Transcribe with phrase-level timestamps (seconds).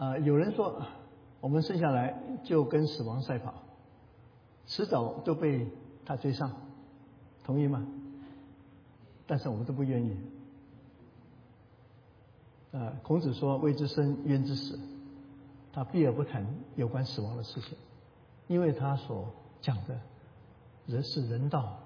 [0.00, 0.82] 啊，有人说
[1.42, 3.52] 我们生下来就跟死亡赛跑，
[4.66, 5.68] 迟早都被
[6.06, 6.50] 他追上，
[7.44, 7.86] 同意吗？
[9.26, 10.16] 但是我们都不愿意。
[12.72, 14.80] 啊，孔子说：“未知生，焉知死？”
[15.70, 16.46] 他避而不谈
[16.76, 17.76] 有关死亡的事情，
[18.48, 19.28] 因为他所
[19.60, 20.00] 讲的
[20.86, 21.78] 人是人道，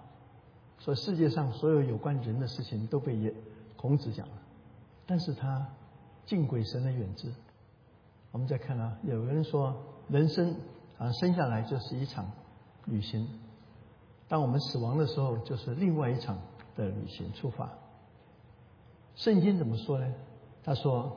[0.78, 3.34] 所以世界上所有有关人的事情都被也
[3.76, 4.34] 孔子讲了。
[5.04, 5.66] 但是他
[6.26, 7.32] 敬鬼神的远志。
[8.34, 9.73] 我们再看啊，有人说
[10.09, 10.56] 人生
[10.98, 12.33] 啊生下来就是一场
[12.84, 13.29] 旅行，
[14.27, 16.37] 当我们死亡的时候，就是另外一场
[16.75, 17.70] 的旅行出发。
[19.15, 20.15] 圣经怎么说呢？
[20.65, 21.16] 他说，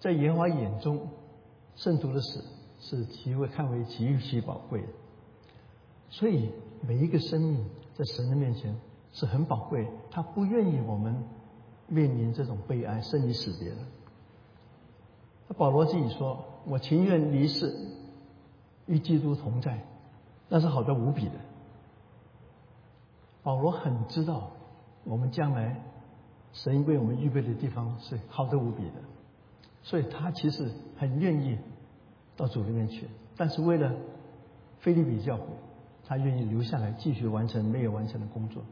[0.00, 1.08] 在耶和华眼中。
[1.76, 2.44] 圣徒的死
[2.78, 4.88] 是极为看为极其宝贵的，
[6.08, 7.64] 所以每一个生命
[7.94, 8.76] 在神的面前
[9.12, 9.88] 是很宝贵。
[10.10, 11.16] 他不愿意我们
[11.88, 13.76] 面临这种悲哀、生离死别的。
[15.52, 17.74] 保罗自己说：“我情愿离世，
[18.86, 19.84] 与基督同在，
[20.48, 21.34] 那是好的无比的。”
[23.44, 24.50] 保罗很知道
[25.04, 25.82] 我们将来
[26.52, 28.94] 神为我们预备的地方是好的无比的。
[29.82, 31.58] 所以他其实很愿意
[32.36, 33.92] 到主里面去，但是为了
[34.78, 35.44] 菲利比教会，
[36.06, 38.62] 他愿意留下来继续完成没有完成的工作。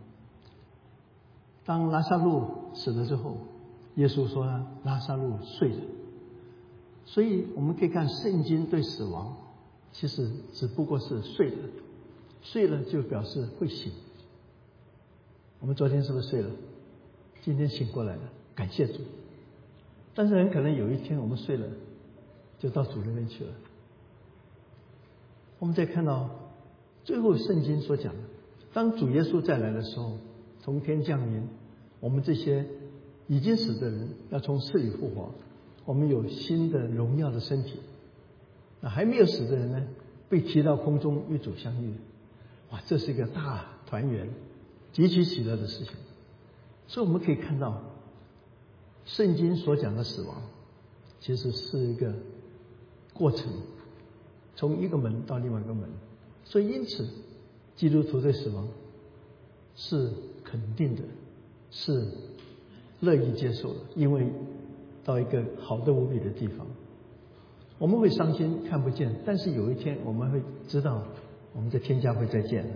[1.67, 3.37] 当拉萨路死了之后，
[3.97, 4.47] 耶稣说
[4.85, 5.83] ：“拉萨路睡了。”
[7.13, 9.37] 所以我们可以看圣经对死亡，
[9.93, 11.69] 其实只不过是睡了，
[12.41, 13.93] 睡了就表示会醒。
[15.61, 16.51] 我们昨天是不是睡了？
[17.43, 18.23] 今天醒过来了，
[18.55, 19.03] 感谢主。
[20.15, 21.69] 但是很可能有一天我们睡了，
[22.59, 23.51] 就到主那边去了。
[25.59, 26.31] 我们再看到
[27.05, 28.21] 最后圣经所讲的，
[28.73, 30.17] 当主耶稣再来的时候，
[30.61, 31.47] 从天降临，
[32.01, 32.67] 我们这些
[33.27, 35.35] 已经死的人要从死里复活，
[35.85, 37.81] 我们有新的荣耀的身体。
[38.81, 39.83] 那还没有死的人呢，
[40.29, 41.95] 被提到空中与主相遇，
[42.71, 44.29] 哇，这是一个大团圆、
[44.93, 45.95] 极其喜乐的事情。
[46.87, 47.83] 所以我们可以看到。
[49.05, 50.41] 圣经所讲的死亡，
[51.19, 52.15] 其实是一个
[53.13, 53.53] 过程，
[54.55, 55.91] 从一个门到另外一个门，
[56.45, 57.09] 所以因此，
[57.75, 58.69] 基督徒对死亡
[59.75, 60.09] 是
[60.45, 61.03] 肯定的，
[61.73, 62.07] 是
[63.01, 64.25] 乐意接受的，因为
[65.05, 66.67] 到一个好的无比的地方，
[67.79, 71.03] 我们会伤心看不见，但是有一天我们会知道，
[71.55, 72.71] 我们在天家会再见的。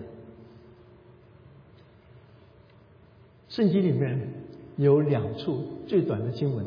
[3.49, 4.45] 圣经里面。
[4.79, 6.63] 有两处最短的经文，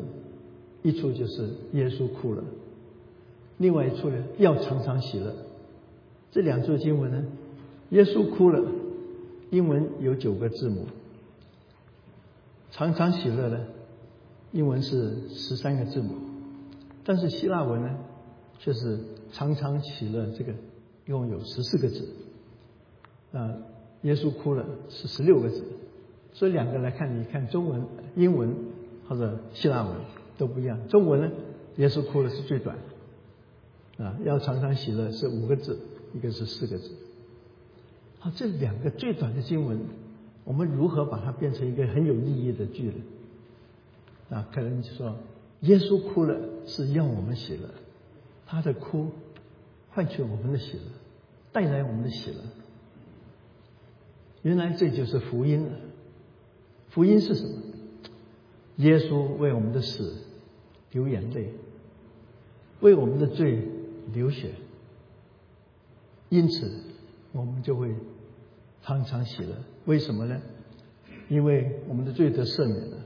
[0.83, 2.43] 一处就是耶稣哭了，
[3.57, 5.33] 另外一处呢要常常喜乐。
[6.29, 7.23] 这两处经文呢，
[7.91, 8.69] 耶稣哭了，
[9.49, 10.81] 英文有九个字母；
[12.71, 13.65] 常常喜乐呢，
[14.51, 16.15] 英文是十三个字母，
[17.05, 17.97] 但是希腊文呢
[18.59, 18.99] 却是
[19.31, 20.53] 常常起了这个
[21.05, 22.09] 一共有十四个字。
[23.31, 23.55] 啊，
[24.01, 25.63] 耶稣哭了是十六个字。
[26.33, 27.85] 所以两个来看，你看中文、
[28.15, 28.55] 英文
[29.07, 29.95] 或者希腊文
[30.37, 30.87] 都不一样。
[30.87, 31.31] 中文呢，
[31.77, 32.77] 耶稣哭的是最短，
[33.97, 35.77] 啊，要常常喜乐是五个字，
[36.13, 36.89] 一个是四个字。
[38.19, 39.79] 好，这两个最短的经文，
[40.43, 42.97] 我们如何把它变成一个很有意义的句子？
[44.31, 45.15] 啊，可能就说，
[45.59, 47.69] 耶稣哭了是要我们喜乐，
[48.47, 49.11] 他的哭
[49.91, 50.83] 换取我们的喜乐，
[51.51, 52.37] 带来我们的喜乐。
[54.41, 55.77] 原来这就是福音了。
[56.89, 57.61] 福音是什么？
[58.77, 60.15] 耶稣为我们的死
[60.91, 61.53] 流眼泪，
[62.79, 63.67] 为我们的罪
[64.13, 64.51] 流血，
[66.29, 66.71] 因此
[67.33, 67.93] 我们就会
[68.81, 69.55] 常常喜乐。
[69.85, 70.41] 为什么呢？
[71.29, 73.00] 因为我们的罪得赦免了，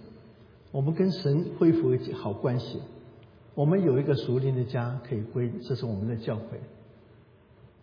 [0.76, 2.82] 我们跟神恢复好关系，
[3.54, 6.60] 我们有一个属灵的家可以归，这是我们的教会。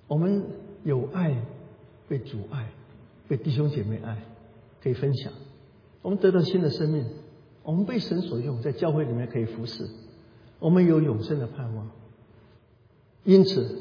[0.08, 0.44] 我们
[0.84, 1.42] 有爱，
[2.06, 2.70] 被主爱，
[3.26, 4.22] 被弟兄姐妹爱，
[4.82, 5.32] 可以分享。
[6.02, 7.06] 我们得到新的生命，
[7.62, 9.88] 我们被神所用，在教会里面可以服侍，
[10.58, 11.90] 我们有永生的盼望。
[13.24, 13.74] 因此，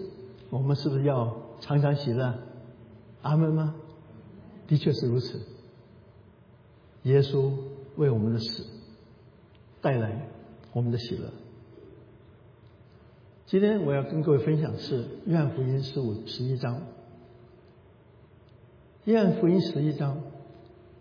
[0.49, 2.33] 我们是不是要常常喜乐？
[3.23, 3.75] 阿门吗？
[4.69, 5.37] 的确是如此。
[7.03, 7.51] 耶稣
[7.97, 8.63] 为我们的死
[9.81, 10.27] 带来
[10.73, 11.31] 我们的喜乐。
[13.47, 16.81] 今天我要跟各位分享是约翰福音十五十一章。
[19.05, 20.21] 约翰福音十一章，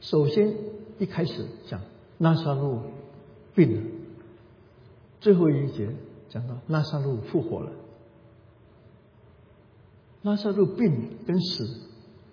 [0.01, 0.71] 首先。
[0.99, 1.81] 一开始讲
[2.19, 2.81] 拉萨路
[3.55, 3.83] 病了，
[5.19, 5.89] 最后一节
[6.29, 7.73] 讲到拉萨路复活了。
[10.21, 11.81] 拉萨路病跟死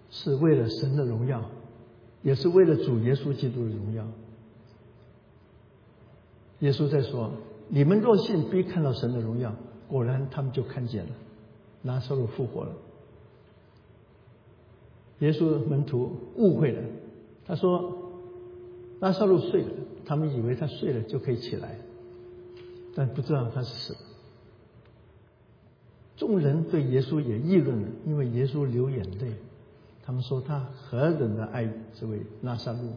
[0.10, 1.50] 是为了神的荣耀，
[2.24, 4.06] 也是为了主耶稣基督的荣耀。
[6.60, 7.32] 耶稣在说
[7.70, 9.54] ：“你们若信，必看到神的荣耀。
[9.88, 11.12] 果然他们就看见了，
[11.84, 12.72] 拉萨路复活了。
[15.20, 16.82] 耶稣门徒误会了，
[17.46, 18.12] 他说
[19.00, 19.70] 拉萨路睡了，
[20.06, 21.78] 他们以为他睡了就可以起来，
[22.96, 24.00] 但不知道他是死了。
[26.18, 29.34] 众人对耶稣也议论了，因为耶稣流眼泪，
[30.04, 32.92] 他们说他何等的爱这位拉萨路，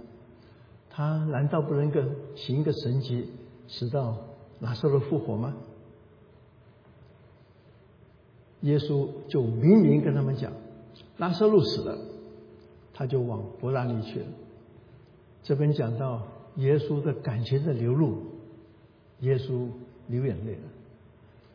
[0.88, 2.00] 他难道不能够
[2.34, 3.28] 行一个神迹，
[3.70, 4.18] 直到
[4.60, 5.56] 拉萨路复活吗？
[8.62, 10.52] 耶稣就明明跟他们讲，
[11.16, 11.96] 拉萨路死了，
[12.92, 14.26] 他就往伯拉尼去了。
[15.42, 16.26] 这边讲到
[16.56, 18.18] 耶稣的感情的流露，
[19.20, 19.68] 耶稣
[20.08, 20.62] 流眼泪了。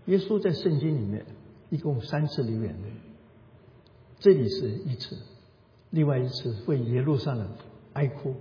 [0.05, 1.25] 耶稣在圣经里面
[1.69, 2.91] 一共三次流眼泪，
[4.17, 5.15] 这里是一次，
[5.91, 7.47] 另外一次为耶路撒冷
[7.93, 8.33] 哀哭，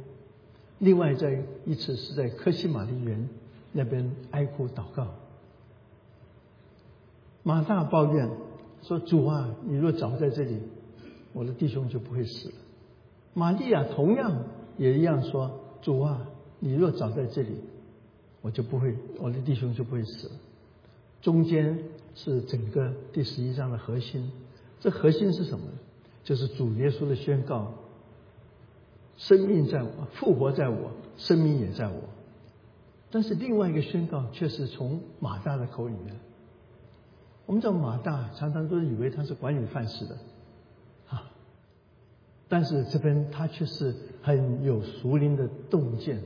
[0.79, 3.29] 另外在一次是在科西玛丽园
[3.75, 5.09] 那边哀哭祷告。
[7.43, 8.31] 马大抱怨。
[8.87, 10.61] 说主啊，你若早在这里，
[11.33, 12.55] 我的弟兄就不会死了。
[13.33, 14.45] 玛利亚同样
[14.77, 16.29] 也一样说：主啊，
[16.59, 17.61] 你若早在这里，
[18.43, 20.35] 我就不会，我的弟兄就不会死了。
[21.23, 21.79] 中间
[22.15, 24.31] 是整个第十一章的核心，
[24.81, 25.65] 这核心是什么？
[26.23, 27.73] 就是主耶稣的宣告：
[29.17, 32.03] 生命在我，复活在我，生命也在我。
[33.15, 36.17] 但是另外一个宣告却是从马大的口里面。
[37.47, 40.19] 我们知道马大常常都以为他是管理范式的，
[41.11, 41.31] 啊，
[42.49, 46.25] 但是这边他却是很有熟灵的洞见，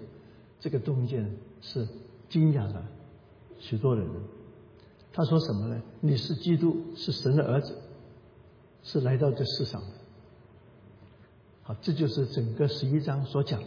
[0.61, 1.31] 这个洞见
[1.61, 1.87] 是
[2.31, 2.82] 惊讶了
[3.58, 4.08] 许多人。
[5.12, 5.82] 他说什么呢？
[6.00, 7.76] 你是基督，是神的儿子，
[8.82, 9.88] 是来到这世上的。
[11.64, 13.67] 好，这就是整个十一章所讲的，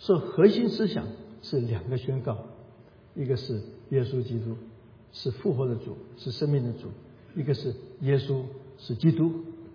[0.00, 1.06] 说核心思想
[1.42, 2.38] 是两个宣告，
[3.14, 4.56] 一个是耶稣基督。
[5.12, 6.86] 是复活的主，是生命的主；
[7.34, 8.44] 一个是耶稣，
[8.78, 9.28] 是基督，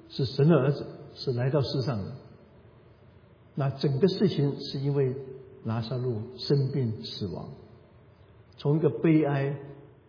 [0.07, 2.15] 是神的儿子，是来到世上的。
[3.53, 5.13] 那整个事情是因为
[5.65, 7.50] 拿撒路生病死亡，
[8.56, 9.57] 从一个悲哀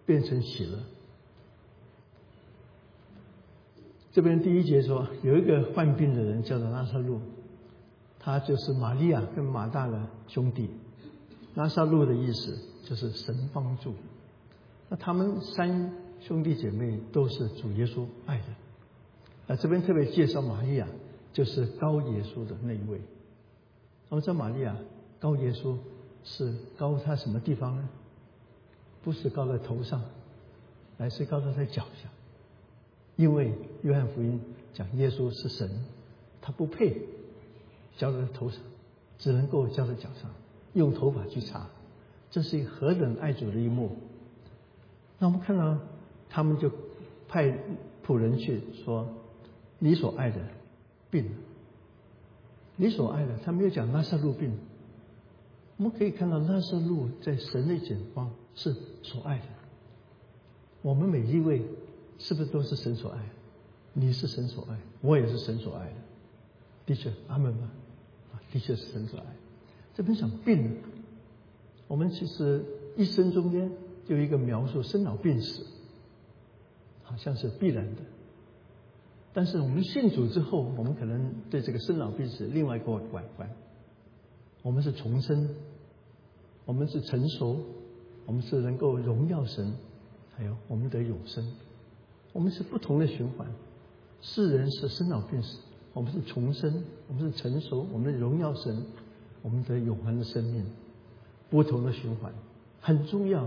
[0.05, 0.79] 变成喜乐。
[4.13, 7.21] 这边第一节说，有一个患病的人叫做拉萨路，
[8.21, 10.71] 他就是玛利亚跟马大的兄弟。
[11.57, 13.95] 拉萨路的意思就是神帮助。
[14.89, 20.87] 那他们三兄弟姐妹都是主耶稣爱的，啊，这边特别介绍玛利亚，
[21.33, 23.01] 就是高耶稣的那一位。
[24.11, 24.77] 我们知道玛利亚
[25.19, 25.77] 高耶稣
[26.23, 27.89] 是高他什么地方呢？
[29.03, 30.03] 不是高在头上，
[30.99, 32.09] 乃是高在他脚下。
[33.17, 34.39] 因为约翰福音
[34.75, 35.71] 讲耶稣是神，
[36.43, 37.01] 他不配
[37.97, 38.61] 交在头上，
[39.17, 40.31] 只能够交在脚上，
[40.77, 41.67] 用头发去擦。
[42.31, 43.97] 这是何等爱主的一幕。
[45.19, 45.79] 那我们看到，
[46.29, 46.71] 他们就
[47.29, 47.59] 派
[48.07, 49.09] 仆人去说
[49.81, 50.41] ：“你所爱的
[51.11, 51.29] 病。”
[52.79, 54.53] 你所爱的，他没有讲拉萨路病。
[55.79, 59.45] 我们可以看到，拉萨路在神的眼光是所爱的。
[60.83, 61.63] 我们每一位
[62.19, 63.19] 是不是都是神所爱？
[63.95, 65.95] 你是神所爱，我也是神所爱的。
[66.85, 67.71] 的确，阿门吗？
[68.35, 69.36] 啊，的确是神所爱。
[69.97, 70.77] 这边讲病，
[71.89, 72.65] 我们其实
[72.97, 73.69] 一生中间。
[74.09, 75.67] 有一个描述生老病死，
[77.03, 78.03] 好像是必然的。
[79.33, 83.51] 但是我们信主之后，我们可能对这个生老病死另外一个感官。
[84.63, 85.49] 我们是重生，
[86.65, 87.59] 我们是成熟，
[88.27, 89.75] 我们是能够荣耀神，
[90.37, 91.45] 还有我们得永生。
[92.33, 93.45] 我们是不同的循环。
[94.21, 95.59] 世人是生老病死，
[95.95, 98.85] 我们是重生，我们是成熟，我们的荣耀神，
[99.47, 100.67] 我们得永恒的生命。
[101.49, 102.33] 不同的循环
[102.81, 103.47] 很重要。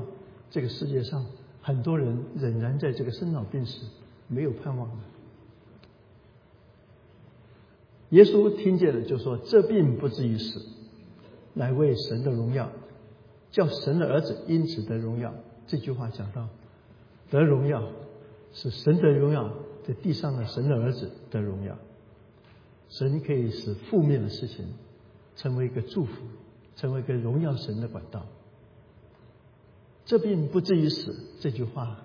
[0.49, 1.25] 这个世界上
[1.61, 3.85] 很多人仍然在这个生老病死
[4.29, 4.95] 没有盼望的。
[8.11, 10.65] 耶稣听见了，就说：“这病不至于死，
[11.53, 12.71] 乃为神的荣耀，
[13.51, 15.33] 叫神的儿子因此得荣耀。”
[15.67, 16.47] 这句话讲到
[17.29, 17.91] 得荣耀
[18.53, 19.53] 是神得荣耀，
[19.85, 21.77] 在地上的神的儿子得荣耀。
[22.87, 24.65] 神可以使负面的事情
[25.41, 26.11] 成为一个祝福，
[26.75, 28.25] 成为一个荣耀神的管道。
[30.03, 31.95] 这病不至于死，这句话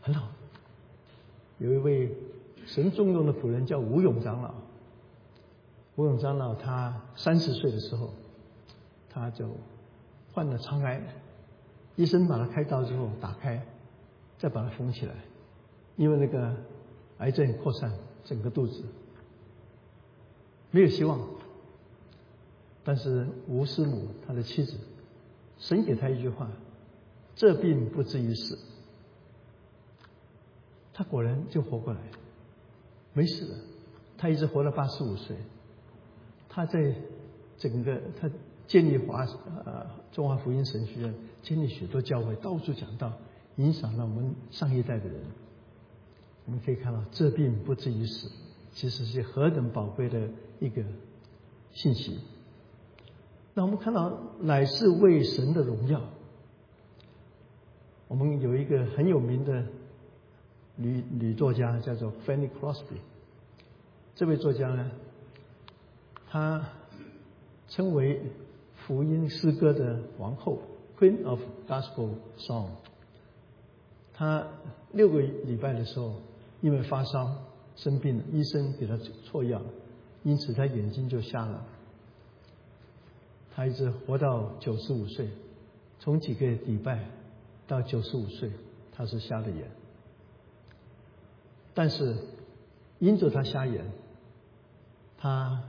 [0.00, 0.28] 很好。
[1.58, 2.14] 有一位
[2.66, 4.54] 神重用的仆人叫吴永长老，
[5.96, 8.14] 吴永长老他三十岁的时候，
[9.08, 9.48] 他就
[10.32, 11.02] 患了肠癌，
[11.96, 13.66] 医生把他开刀之后打开，
[14.38, 15.14] 再把它封起来，
[15.96, 16.54] 因为那个
[17.18, 17.92] 癌症扩散
[18.24, 18.84] 整个肚子，
[20.70, 21.39] 没有希望。
[22.90, 24.74] 但是吴师母他的妻子。
[25.58, 26.50] 神给他一句话
[27.36, 28.58] ：“这病不至于死，
[30.92, 32.00] 他果然就活过来，
[33.12, 33.58] 没死了。
[34.18, 35.36] 他一直活到八十五岁。
[36.48, 36.92] 他在
[37.56, 38.28] 整个他
[38.66, 39.24] 建立华
[39.64, 43.12] 呃中华福音神学院，建立许多教会，到处讲道，
[43.54, 45.20] 影响了我们上一代的人。
[46.44, 48.32] 我们可以看到，这病不至于死，
[48.72, 50.28] 其实是何等宝贵的
[50.58, 50.82] 一个
[51.70, 52.18] 信息。
[53.54, 56.00] 那我们看到，乃是为神的荣耀。
[58.06, 59.64] 我们有一个很有名的
[60.76, 62.98] 女女作家，叫做 Fanny Crosby。
[64.14, 64.90] 这位作家呢，
[66.28, 66.64] 她
[67.68, 68.20] 称为
[68.74, 70.58] 福音诗歌的皇后
[70.98, 72.66] （Queen of Gospel Song）。
[74.12, 74.46] 她
[74.92, 76.14] 六个礼拜的时候，
[76.60, 77.36] 因为发烧
[77.76, 79.60] 生病了，医生给她错药，
[80.22, 81.64] 因此她眼睛就瞎了。
[83.60, 85.28] 她一直活到九十五岁，
[85.98, 87.10] 从几个礼拜。
[87.66, 88.50] 到九十五岁，
[88.90, 89.70] 他是瞎了眼，
[91.74, 92.16] 但是
[92.98, 93.84] 因着他瞎眼，
[95.18, 95.62] 他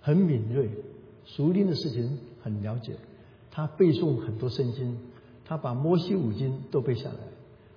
[0.00, 0.70] 很敏锐，
[1.26, 2.96] 熟练的事情很了解，
[3.50, 4.98] 他背诵很多圣经，
[5.44, 7.18] 他把摩西五经都背下来，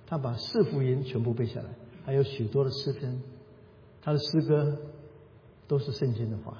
[0.06, 1.68] 他把四福音全部背下来，
[2.06, 3.20] 还有许多的诗篇，
[4.00, 4.78] 他的诗歌
[5.68, 6.56] 都是圣经的话。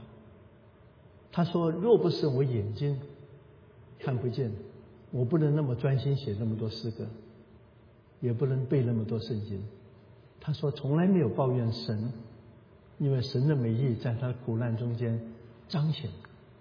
[1.34, 2.96] 他说：“若不是我眼睛
[3.98, 4.52] 看不见。”
[5.10, 7.06] 我不能那么专心写那么多诗歌，
[8.20, 9.62] 也不能背那么多圣经。
[10.40, 12.12] 他说从来没有抱怨神，
[12.98, 15.20] 因为神的美意在他苦难中间
[15.68, 16.10] 彰显。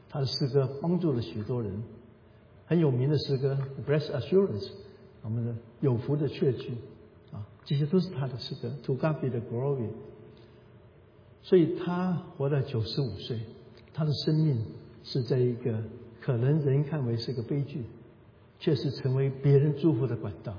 [0.07, 1.83] 他的诗歌帮助了许多人，
[2.67, 3.57] 很有名的诗歌
[3.89, 4.67] 《Bless Assurance》，
[5.23, 6.75] 我们的有福的确据
[7.31, 8.71] 啊，这些都是他的诗歌。
[8.83, 9.89] To God be the glory。
[11.41, 13.39] 所以他活到九十五岁，
[13.93, 14.65] 他的生命
[15.03, 15.83] 是在一个
[16.21, 17.85] 可能人看为是个悲剧。
[18.59, 20.55] 却是成为别人祝福的管道，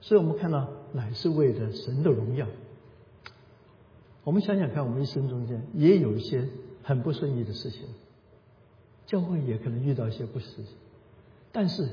[0.00, 2.46] 所以我们看到乃是为了神的荣耀。
[4.24, 6.48] 我们想想看，我们一生中间也有一些
[6.82, 7.82] 很不顺利的事情，
[9.04, 10.46] 教会也可能遇到一些不实，
[11.52, 11.86] 但是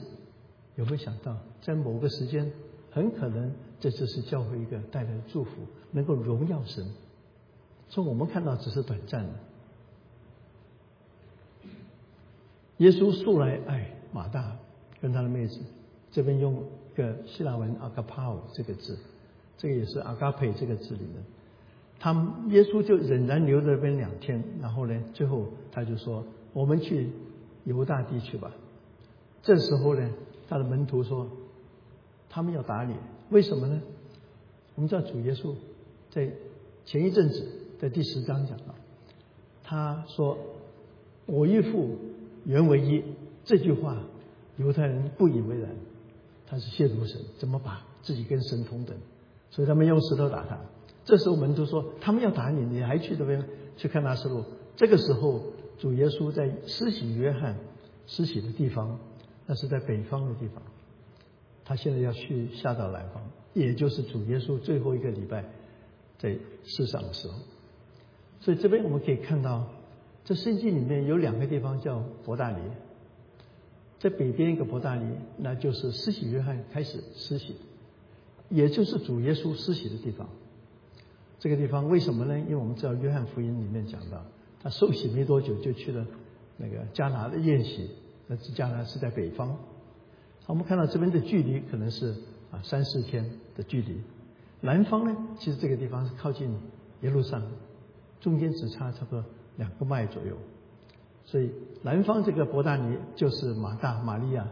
[0.78, 2.50] 有没有想到，在某个时间，
[2.90, 3.52] 很可能
[3.82, 5.52] 这就是教会一个带来的祝福，
[5.92, 6.86] 能够荣耀神。
[7.90, 9.34] 所以我们看到只是短暂的。
[12.78, 14.58] 耶稣素来爱马大。
[15.02, 15.60] 跟他的妹子，
[16.12, 16.64] 这边用
[16.94, 18.98] 一个希腊文 a g a p o 这个字，
[19.58, 21.22] 这个也是 “agape” 这个字里面。
[22.00, 22.14] 他
[22.48, 27.10] 耶稣就仍然留在那边两天，然后呢，最后他就说：“我们去
[27.66, 28.50] 犹大地去吧。”
[29.44, 30.10] 这时候呢，
[30.48, 31.28] 他的门徒说
[32.32, 32.96] ：“他们要打你，
[33.30, 33.82] 为什么呢？”
[34.76, 35.54] 我们知道主耶稣
[36.12, 36.32] 在
[36.86, 37.46] 前一阵子
[37.78, 38.74] 在第十章讲到，
[39.66, 40.38] 他说
[41.28, 41.98] ：“我与父
[42.46, 43.04] 原为一。”
[43.46, 44.02] 这句话。
[44.58, 45.76] 犹太人不以为然，
[46.46, 48.96] 他是亵渎神，怎么把自己跟神同等？
[49.50, 50.60] 所以他们用石头打他。
[51.04, 53.44] 这时候门徒说：“他们要打你，你还去这边
[53.78, 54.46] 去看拿斯路？”
[54.78, 55.42] 这个时候，
[55.80, 57.58] 主耶稣在施洗约翰
[58.06, 59.00] 施洗的地方，
[59.48, 60.62] 那是在北方的地方。
[61.66, 63.24] 他现在要去下到南方，
[63.56, 65.44] 也就是主耶稣最后一个礼拜
[66.20, 67.40] 在世上的时候。
[68.40, 69.68] 所以这边我们可以看到，
[70.24, 72.62] 这圣经里面有两个地方叫伯大尼。
[74.00, 77.56] 在北边一个伯大尼，那就是施洗约翰开始施洗，
[78.50, 80.28] 也就是主耶稣施洗的地方。
[81.40, 82.38] 这个地方为什么呢？
[82.38, 84.26] 因为我们知道约翰福音里面讲到，
[84.62, 86.06] 他受洗没多久就去了
[86.58, 87.92] 那个加拿的宴席，
[88.28, 89.58] 那加拿是在北方。
[90.48, 92.14] 我们看到这边的距离可能是
[92.52, 94.02] 啊三四天的距离。
[94.60, 96.54] 南方呢，其实这个地方是靠近
[97.02, 97.50] 耶路撒冷，
[98.20, 99.24] 中间只差差不多
[99.58, 100.38] 两个麦左右。
[101.26, 104.48] 所以南方这个伯大尼就是马大、玛利亚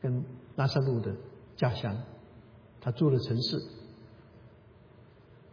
[0.00, 0.24] 跟
[0.56, 1.14] 拉萨路的
[1.56, 1.96] 家乡，
[2.80, 3.62] 他住的城市。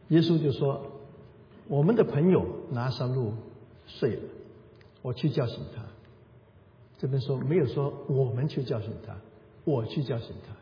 [0.10, 0.84] 耶稣就说
[1.67, 3.34] ：“我们的朋友拿撒路
[3.86, 4.22] 睡了，
[5.01, 5.84] 我去叫醒他。”
[6.98, 9.15] 这边说没有说我们去叫醒他，
[9.65, 10.56] 我去叫醒他。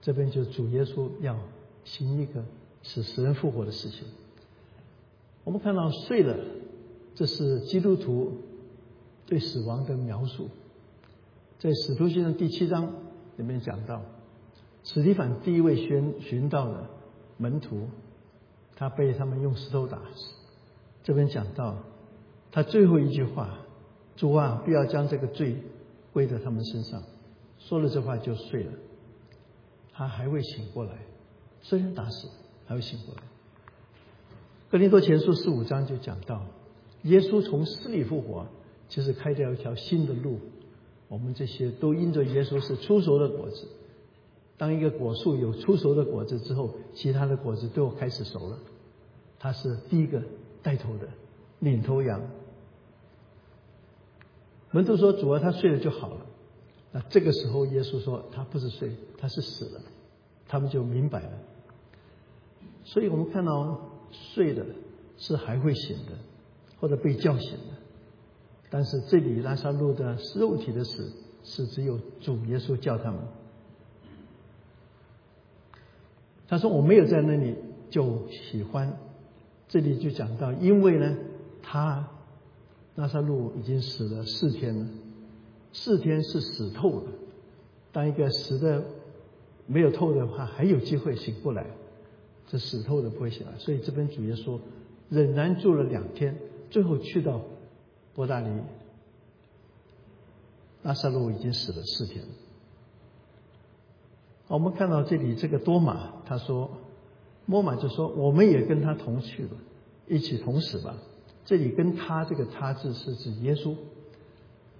[0.00, 1.36] 这边就主耶稣要
[1.84, 2.44] 行一个
[2.82, 4.06] 使死人复活的事情。
[5.42, 6.36] 我们看到睡了，
[7.16, 8.32] 这是基督徒。
[9.28, 10.48] 对死亡的描述，
[11.58, 12.92] 在《使徒行传》第七章
[13.36, 14.00] 里面讲到，
[14.84, 16.86] 史蒂凡第一位寻寻到的
[17.36, 17.88] 门徒，
[18.76, 20.32] 他被他们用石头打死。
[21.02, 21.76] 这边讲到
[22.52, 23.58] 他最后一句话
[24.14, 25.56] ：“主啊，不要将这个罪
[26.12, 27.02] 归在他们身上。”
[27.58, 28.72] 说了这话就睡了，
[29.92, 30.92] 他还会醒过来，
[31.62, 32.28] 虽然打死
[32.64, 33.22] 还会醒过来。
[34.70, 36.46] 格林多前书十五章就讲到，
[37.06, 38.46] 耶稣从死里复活。
[38.88, 40.38] 其实开掉一条新的路，
[41.08, 43.66] 我们这些都因着耶稣是出熟的果子，
[44.56, 48.56] 当一个果树有出熟的果子之后，其他的果子都开始熟了。
[49.40, 50.22] 他是第一个
[50.62, 51.08] 带头的
[51.58, 52.20] 领头羊。
[54.70, 56.24] 门徒说：“主啊，他睡了就好了。”
[56.92, 59.80] 那这个时候，耶稣说：“他不是睡，他是死了。”
[60.46, 61.32] 他们就明白了。
[62.84, 64.64] 所以我们看到睡的
[65.18, 66.12] 是还会醒的，
[66.78, 67.76] 或者被叫醒的。
[68.70, 71.12] 但是这里拉萨路的肉体的死，
[71.44, 73.20] 是只有主耶稣叫他们。
[76.48, 77.56] 他说：“我没有在那里
[77.90, 78.98] 就喜欢。”
[79.68, 81.16] 这里就讲到，因为呢，
[81.60, 82.08] 他
[82.94, 84.86] 拉萨路已经死了四天了，
[85.72, 87.12] 四天是死透了。
[87.90, 88.84] 当一个死的
[89.66, 91.66] 没有透的话，还有机会醒过来，
[92.46, 93.58] 这死透的不会醒来。
[93.58, 94.60] 所以这本主耶稣
[95.08, 96.38] 仍然住了两天，
[96.70, 97.40] 最后去到
[98.14, 98.62] 伯大尼，
[100.82, 102.24] 拉萨路已经死了四天。
[104.48, 106.70] 我们看到这里这个多马，他说，
[107.46, 109.56] 摩马就说，我们也跟他同去吧，
[110.06, 110.94] 一起同死吧。
[111.44, 113.76] 这里跟他这个“他”字是指耶稣，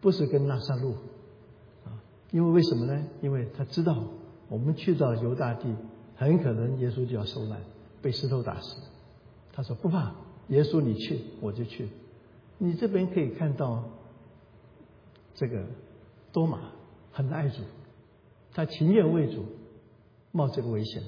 [0.01, 0.95] 不是跟拉萨路
[1.85, 2.03] 啊。
[2.33, 3.07] 因为为什么呢？
[3.23, 4.05] 因为他知道
[4.49, 5.75] 我们去到犹大地，
[6.17, 7.61] 很可能耶稣就要受难，
[8.03, 8.77] 被石头打死。
[9.53, 10.15] 他说不怕，
[10.49, 11.89] 耶稣你去，我就去。
[12.59, 13.85] 你这边可以看到，
[15.35, 15.65] 这个
[16.33, 16.59] 多马
[17.13, 17.63] 很爱主。
[18.55, 19.45] 他情愿为主
[20.33, 21.03] 冒这个危险，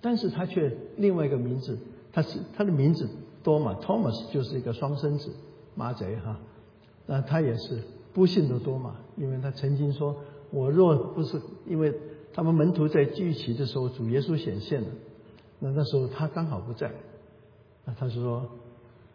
[0.00, 1.76] 但是他却另外一个名字，
[2.12, 3.08] 他是他的名字
[3.42, 5.32] 多马，Thomas 就是一个双生子，
[5.74, 6.38] 马贼哈，
[7.06, 7.82] 那他也是
[8.14, 10.14] 不幸的多马，因为他曾经说，
[10.50, 11.92] 我若不是因为
[12.32, 14.88] 他们门徒在聚集的时候，主耶稣显现了，
[15.58, 16.92] 那那时候他刚好不在，
[17.84, 18.48] 那他说，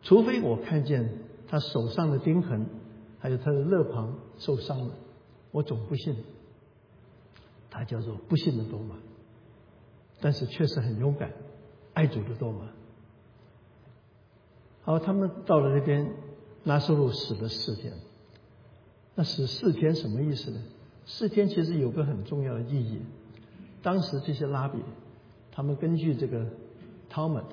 [0.04, 1.10] 除非我看见
[1.48, 2.66] 他手上的钉痕，
[3.20, 4.96] 还有他的肋旁受伤了，
[5.52, 6.16] 我总不信。
[7.70, 8.96] 他叫做不信的多马，
[10.20, 11.32] 但是确实很勇敢，
[11.94, 12.68] 爱主的多马。
[14.84, 16.12] 好，他们到了那边，
[16.66, 17.94] 拉苏路死了四天。
[19.16, 20.60] 那死四天什么意思呢？
[21.06, 23.00] 四天其实有个很重要的意义。
[23.82, 24.80] 当时这些拉比，
[25.52, 26.46] 他们根据这个
[27.10, 27.46] Talmud，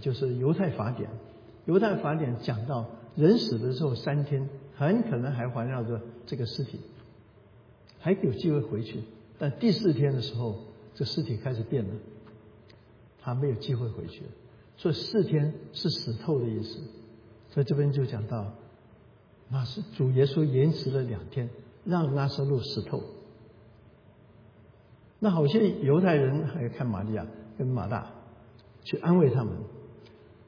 [0.00, 1.08] 就是犹太法典，
[1.66, 6.80] 犹太法典讲到人死的时候三天，很可能还环绕着这个尸体，
[7.98, 9.02] 还有机会回去。
[9.38, 10.56] 但第四天的时候，
[10.94, 11.90] 这尸体开始变了，
[13.20, 14.30] 他没有机会回去了。
[14.76, 16.80] 所以四天是死透的意思。
[17.50, 18.52] 所以这边就讲到，
[19.48, 21.48] 那是主耶稣延迟了两天，
[21.84, 23.02] 让拉撒路死透。
[25.18, 27.26] 那好些犹太人还看玛利亚
[27.56, 28.12] 跟马大
[28.84, 29.54] 去安慰他们，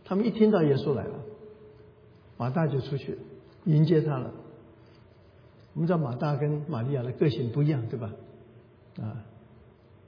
[0.08, 1.14] 他们一听到耶稣来了，
[2.38, 3.18] 马大就出去
[3.64, 4.32] 迎接他了。
[5.74, 8.10] 我们知道马大跟玛利亚的个性不一样，对吧？
[9.00, 9.22] 啊，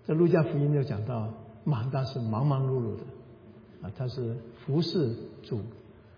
[0.07, 1.29] 在路加福音就讲到，
[1.65, 3.03] 马大是忙忙碌碌的，
[3.83, 5.59] 啊，他是服侍主；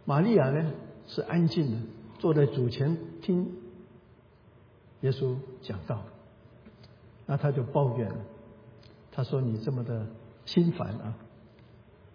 [0.05, 0.73] 玛利亚呢
[1.09, 1.79] 是安静的，
[2.21, 3.53] 坐在主前听
[5.01, 6.05] 耶稣讲道。
[7.27, 8.11] 那他就抱怨，
[9.11, 10.07] 他说：“你这么的
[10.45, 11.17] 心烦啊！”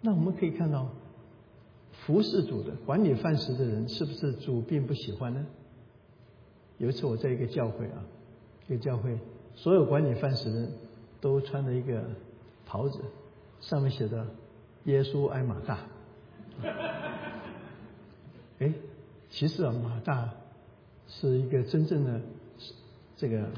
[0.00, 0.88] 那我们可以看到，
[2.08, 5.44] 服侍主的、管理饭食的人，是不是主并不喜欢呢？
[6.78, 8.02] 有一次我在一个教会啊，
[8.66, 9.18] 一个教会。
[9.54, 10.72] 所有管理饭食的人
[11.20, 12.02] 都穿着一个
[12.64, 12.98] 袍子，
[13.60, 14.26] 上面写着
[14.88, 15.80] “耶稣爱马大”。
[18.60, 18.72] 哎，
[19.28, 20.32] 其实啊，马大
[21.08, 22.22] 是一个真正的
[23.18, 23.50] 这个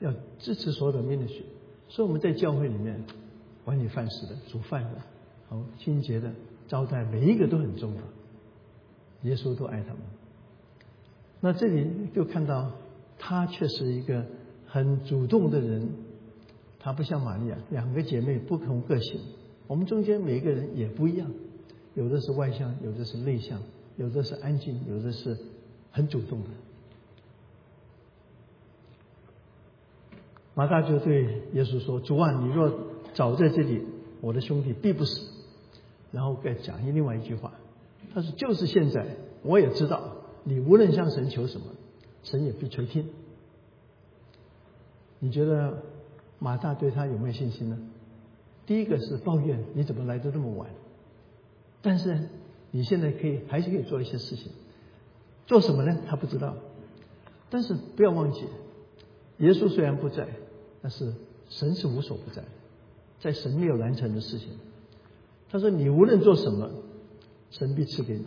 [0.00, 1.44] 要支持所有的民的学，
[1.88, 3.04] 所以我们在教会里面
[3.64, 5.00] 管理饭食的、煮饭的、
[5.48, 6.32] 好清洁的、
[6.68, 8.00] 招待每一个都很重要。
[9.28, 9.98] 耶稣都爱他们。
[11.40, 12.72] 那这里就看到
[13.18, 14.24] 他却是一个。
[14.66, 15.88] 很主动的人，
[16.80, 19.20] 他不像玛利亚，两个姐妹不同个性。
[19.68, 21.30] 我们中间每一个人也不一样，
[21.94, 23.62] 有的是外向，有的是内向，
[23.96, 25.38] 有的是安静，有的是
[25.92, 26.48] 很主动的。
[30.56, 31.22] 马大就对
[31.52, 32.68] 耶稣说：“主啊，你若
[33.12, 33.86] 早在这里，
[34.20, 35.33] 我的兄弟必不死。”
[36.14, 37.52] 然后再讲一另外一句话，
[38.14, 39.04] 他说：“就是现在，
[39.42, 40.12] 我也知道，
[40.44, 41.66] 你无论向神求什么，
[42.22, 43.10] 神也必垂听。”
[45.18, 45.82] 你觉得
[46.38, 47.76] 马大对他有没有信心呢？
[48.64, 50.70] 第一个是抱怨，你怎么来的这么晚？
[51.82, 52.28] 但是
[52.70, 54.52] 你现在可以还是可以做一些事情，
[55.46, 55.98] 做什么呢？
[56.06, 56.54] 他不知道。
[57.50, 58.44] 但是不要忘记，
[59.38, 60.28] 耶稣虽然不在，
[60.80, 61.12] 但是
[61.48, 62.44] 神是无所不在，
[63.20, 64.50] 在神没有难成的事情。
[65.54, 66.68] 他说：“你无论做什么，
[67.52, 68.24] 神必赐给你。”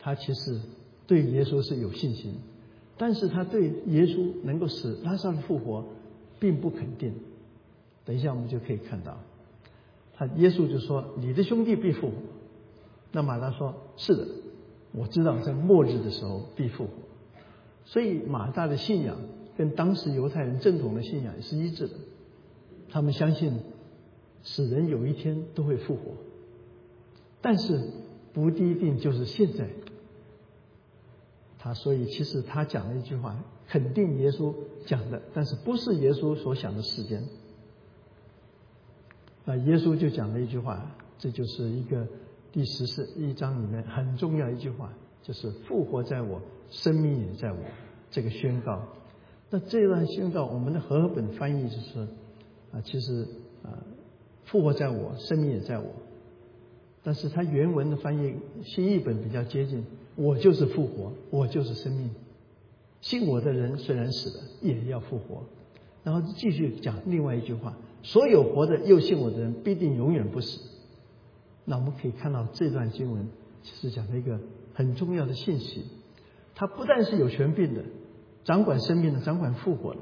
[0.00, 0.58] 他其实
[1.06, 2.34] 对耶稣是有信心，
[2.98, 5.84] 但是他对耶稣能够使拉萨路复活。
[6.40, 7.14] 并不肯定，
[8.04, 9.20] 等一下我们就可以看到，
[10.12, 12.14] 他耶稣就说：“你的兄弟必复活。”
[13.12, 14.26] 那马大说：“是的，
[14.90, 16.90] 我知道在末日的时候必复活。”
[17.86, 19.18] 所以马大的信仰
[19.56, 21.94] 跟当时犹太人正统的信仰是一致的，
[22.90, 23.60] 他们相信
[24.42, 26.16] 死人有一天都会复活，
[27.42, 27.90] 但是
[28.32, 29.68] 不一定就是现在。
[31.58, 33.36] 他所以其实他讲了一句话，
[33.68, 34.54] 肯定耶稣
[34.86, 37.22] 讲的，但是不是耶稣所想的时间。
[39.44, 42.06] 啊耶稣就讲了一句话，这就是一个
[42.52, 47.58] 第十四一章里面很重要一句话，就是复活在我，生命也在我。
[48.10, 48.82] 这个宣告，
[49.48, 52.00] 那这段宣告，我们的和合本翻译就是
[52.72, 53.26] 啊，其实
[53.62, 53.70] 啊，
[54.44, 55.86] 复活在我，生命也在我。
[57.02, 58.34] 但是它原文的翻译
[58.64, 59.84] 新译本比较接近。
[60.14, 62.10] 我就是复活，我就是生命。
[63.00, 65.44] 信我的人虽然死了，也要复活。
[66.04, 70.60] 然后继续讲另外一句话：所有活的又信我的人，必定永远不死。
[71.64, 73.26] 那我们可以看到这段经文
[73.62, 74.38] 其实讲了一个
[74.74, 75.84] 很重要的信息。
[76.54, 77.82] 他不但是有权柄的，
[78.44, 80.00] 掌管生命的，掌管复活的，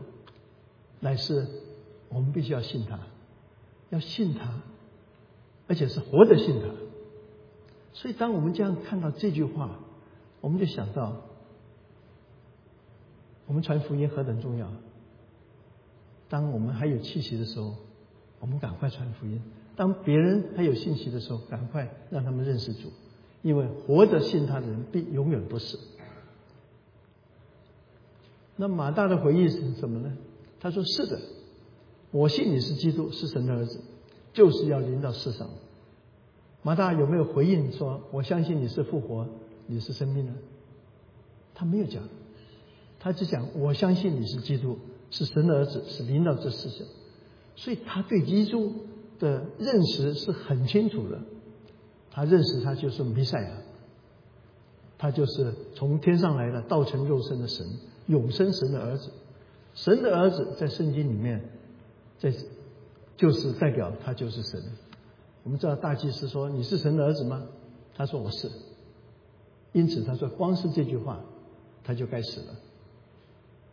[0.98, 1.46] 乃是
[2.08, 2.98] 我们必须要信他，
[3.90, 4.60] 要信他，
[5.68, 6.68] 而且是活着信他。
[8.00, 9.78] 所以，当我们这样看到这句话，
[10.40, 11.20] 我们就想到，
[13.46, 14.72] 我们传福音何等重要！
[16.30, 17.74] 当我们还有气息的时候，
[18.38, 19.38] 我们赶快传福音；
[19.76, 22.90] 当别人还有信息的时候，赶快让他们认识主，
[23.42, 25.78] 因为活着信他的人必永远不死。
[28.56, 30.16] 那马大的回忆是什么呢？
[30.58, 31.20] 他说：“是的，
[32.12, 33.78] 我信你是基督，是神的儿子，
[34.32, 35.50] 就是要临到世上。”
[36.62, 39.26] 马大有没有回应说：“我相信你是复活？”
[39.66, 40.34] 你是生命呢？
[41.54, 42.02] 他没有讲，
[42.98, 44.78] 他只讲我相信你是基督，
[45.10, 46.84] 是神的儿子，是领导这世界。
[47.54, 48.72] 所以他对基督
[49.20, 51.20] 的认识是很清楚的。
[52.10, 53.58] 他认识他就是弥赛亚，
[54.98, 57.64] 他就是从天上来的道成肉身的神，
[58.06, 59.10] 永生神的儿子。
[59.74, 61.48] 神的儿子在圣经里面，
[62.18, 62.34] 在
[63.16, 64.60] 就是代表他就是神。
[65.42, 67.42] 我们知道大祭司说你是神的儿子吗？
[67.94, 68.50] 他说我是。
[69.72, 71.20] 因此，他说：“光是这句话，
[71.84, 72.54] 他就该死了。”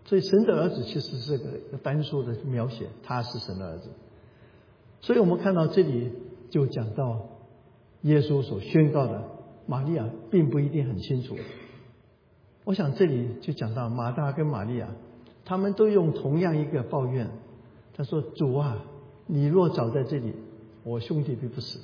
[0.05, 3.89] 所以，神的儿子其实是个单数的描写，他是神的儿子。
[5.01, 6.11] 所以我们看到这里
[6.51, 7.27] 就讲到
[8.03, 9.23] 耶稣所宣告的，
[9.65, 11.35] 玛利亚并不一定很清楚。
[12.63, 14.89] 我想这里就讲到马大跟玛利亚，
[15.45, 17.27] 他们都用同样一个抱怨。
[17.95, 18.85] 他说：“主啊，
[19.25, 20.35] 你若早在这里，
[20.87, 21.79] 我兄弟必不死。”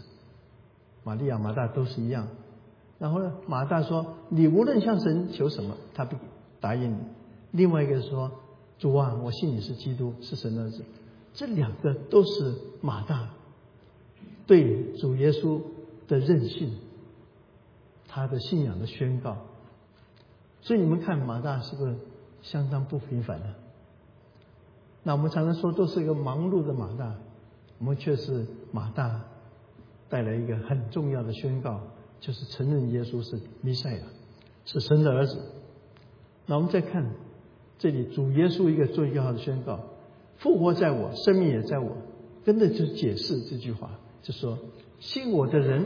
[1.04, 2.28] 玛利亚、马大都是一样。
[3.00, 3.34] 然后呢？
[3.48, 6.16] 马大说：“你无论向神求什么，他不
[6.62, 6.98] 答应你。”
[7.52, 8.32] 另外一个说
[8.80, 10.86] ：“主啊，我信你是基督，是神的儿子。”
[11.36, 13.30] 这两个都是马大
[14.48, 15.62] 对主耶稣
[16.08, 16.78] 的任性，
[18.08, 19.38] 他的信仰的宣告。
[20.62, 21.96] 所以你们看马大是不是
[22.42, 23.48] 相当不平凡呢？
[25.02, 27.16] 那我们常常说都是一个忙碌的马大，
[27.80, 29.22] 我们却是马大
[30.10, 31.82] 带来一个很重要的宣告。
[32.20, 34.04] 就是承认耶稣是弥赛亚，
[34.64, 35.38] 是神的儿子。
[36.46, 37.06] 那我们再看
[37.78, 39.82] 这里主耶稣一个最重要的宣告：
[40.38, 41.98] 复活在我，生命也在我。
[42.46, 44.58] 跟着就解释这句话，就说
[45.02, 45.86] 信我的人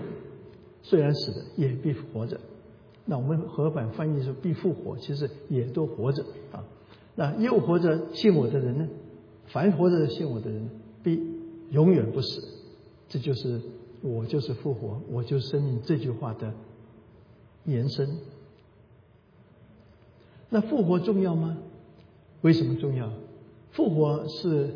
[0.83, 2.39] 虽然死了，也必活着。
[3.05, 6.63] 那我们合版翻译说必复活，其实也都活着啊。
[7.15, 8.87] 那又活着信我的人呢？
[9.47, 10.69] 凡活着信我的人，
[11.01, 11.19] 必
[11.71, 12.47] 永远不死。
[13.09, 13.61] 这就是。
[14.03, 15.81] 我就是复活，我就是生命。
[15.83, 16.53] 这句话的
[17.65, 18.19] 延伸。
[20.49, 21.57] 那复活重要吗？
[22.41, 23.11] 为什么重要？
[23.71, 24.71] 复活是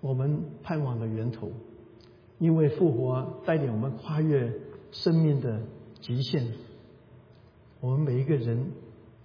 [0.00, 1.50] 我们盼望的源头，
[2.38, 4.50] 因为复活带领我们跨越
[4.90, 5.60] 生命的
[6.00, 6.46] 极限。
[7.80, 8.72] 我们每一个人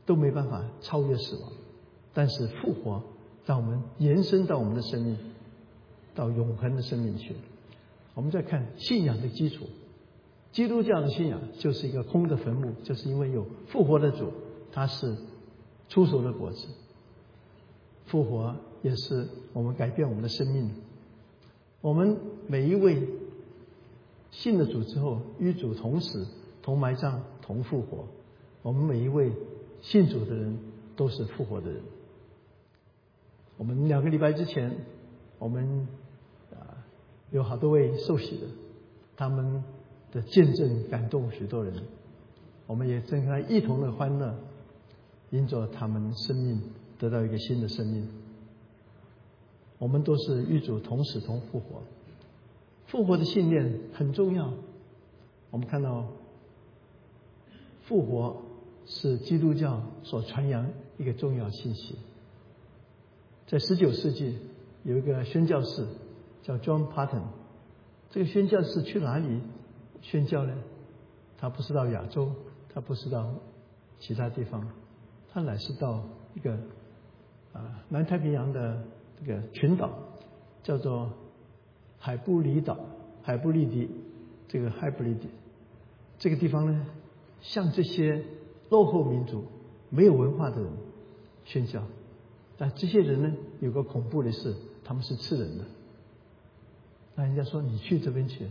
[0.05, 1.51] 都没办法超越死亡，
[2.13, 3.01] 但是复活
[3.45, 5.17] 让我们延伸到我们的生命，
[6.15, 7.35] 到永恒的生命去。
[8.13, 9.65] 我们再看信仰的基础，
[10.51, 14.31] 基督教的信仰就是一个空的坟墓，就是因为有复活的主，
[14.71, 15.15] 他是
[15.87, 16.67] 出熟的果子。
[18.07, 20.71] 复活也是我们改变我们的生命。
[21.81, 22.17] 我们
[22.47, 23.07] 每一位
[24.31, 26.27] 信了主之后，与主同死、
[26.61, 28.07] 同埋葬、同复活。
[28.61, 29.31] 我们每一位
[29.81, 30.57] 信主的人
[30.97, 31.81] 都是复活的人。
[33.57, 34.75] 我们两个礼拜之前，
[35.39, 35.87] 我们
[36.51, 36.85] 啊。
[37.31, 38.47] 有好多位受洗的，
[39.15, 39.63] 他们
[40.11, 41.75] 的见证感动许多人，
[42.65, 44.35] 我们也正在一同的欢乐，
[45.29, 46.59] 因着他们生命
[46.97, 48.07] 得到一个新的生命。
[49.77, 51.83] 我们都是与主同死同复活。
[52.87, 54.51] 复活的信念很重要。
[55.51, 56.07] 我们看到，
[57.83, 58.41] 复活
[58.87, 61.95] 是基督教所传扬一个重要信息。
[63.45, 64.35] 在十九世纪，
[64.83, 65.87] 有一个宣教士
[66.41, 67.23] 叫 John Patton。
[68.09, 69.41] 这个宣教士去哪里
[70.01, 70.53] 宣教呢？
[71.37, 72.31] 他不是到亚洲，
[72.73, 73.33] 他不是到
[73.99, 74.67] 其他地方，
[75.31, 76.53] 他乃是到一个
[77.53, 78.83] 啊南太平洋的
[79.19, 79.91] 这个群岛，
[80.63, 81.11] 叫做
[81.97, 82.77] 海布里岛，
[83.21, 83.89] 海布利迪，
[84.47, 85.29] 这个海布利迪，
[86.17, 86.85] 这个地方呢，
[87.41, 88.23] 向这些
[88.69, 89.45] 落后民族、
[89.89, 90.71] 没有文化的人
[91.45, 91.83] 宣教。
[92.57, 94.53] 但这些人呢，有个恐怖的事，
[94.89, 95.63] 他们是吃人的。
[97.13, 98.47] 那人家说你去这边去，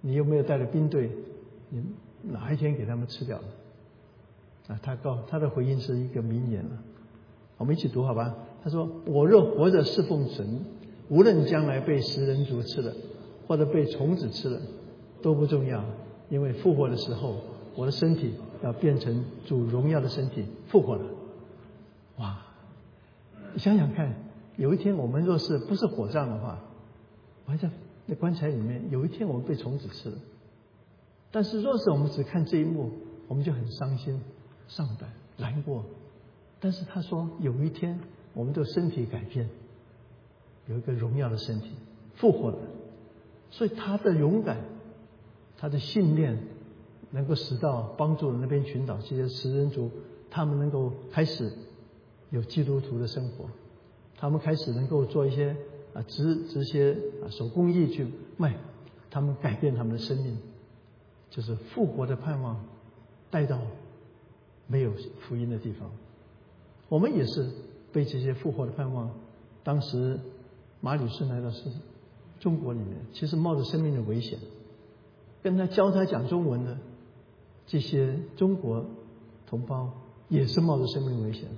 [0.00, 1.12] 你又没有带着兵队，
[1.70, 1.80] 你
[2.24, 3.44] 哪一天给他们吃掉了？
[4.66, 6.82] 啊，他告他的回应是一个名言了，
[7.56, 8.34] 我们一起读好吧？
[8.64, 10.64] 他说：“我若活着侍奉神，
[11.08, 12.92] 无论将来被食人族吃了，
[13.46, 14.60] 或者被虫子吃了，
[15.22, 15.84] 都不重要，
[16.30, 17.36] 因为复活的时候，
[17.76, 21.04] 我的身体要变成主荣耀的身体，复活了。”
[22.18, 22.42] 哇！
[23.54, 24.12] 你想想看，
[24.56, 26.58] 有一天我们若是不是火葬的话，
[27.44, 27.70] 我还在
[28.06, 30.16] 那棺材里面，有一天我们被虫子吃了。
[31.30, 32.90] 但是若是我们只看这一幕，
[33.28, 34.20] 我们就很伤心、
[34.68, 35.84] 丧胆、难过。
[36.58, 38.00] 但是他说，有一天
[38.32, 39.48] 我们的身体改变，
[40.66, 41.72] 有一个荣耀的身体
[42.14, 42.58] 复活了。
[43.50, 44.58] 所以他的勇敢，
[45.58, 46.38] 他的信念，
[47.10, 49.90] 能够使到帮助那边群岛这些食人族，
[50.30, 51.52] 他们能够开始。
[52.30, 53.48] 有基督徒的生活，
[54.16, 55.56] 他们开始能够做一些
[55.92, 58.56] 啊直直接啊手工艺去卖，
[59.10, 60.38] 他们改变他们的生命，
[61.30, 62.64] 就是复活的盼望
[63.30, 63.60] 带到
[64.66, 65.90] 没有福音的地方。
[66.88, 67.50] 我们也是
[67.92, 69.10] 被这些复活的盼望。
[69.64, 70.20] 当时
[70.80, 71.70] 马吕士来到是
[72.38, 74.38] 中国里面，其实冒着生命的危险，
[75.42, 76.78] 跟他教他讲中文的
[77.66, 78.86] 这些中国
[79.46, 79.90] 同胞
[80.28, 81.48] 也是冒着生命危险。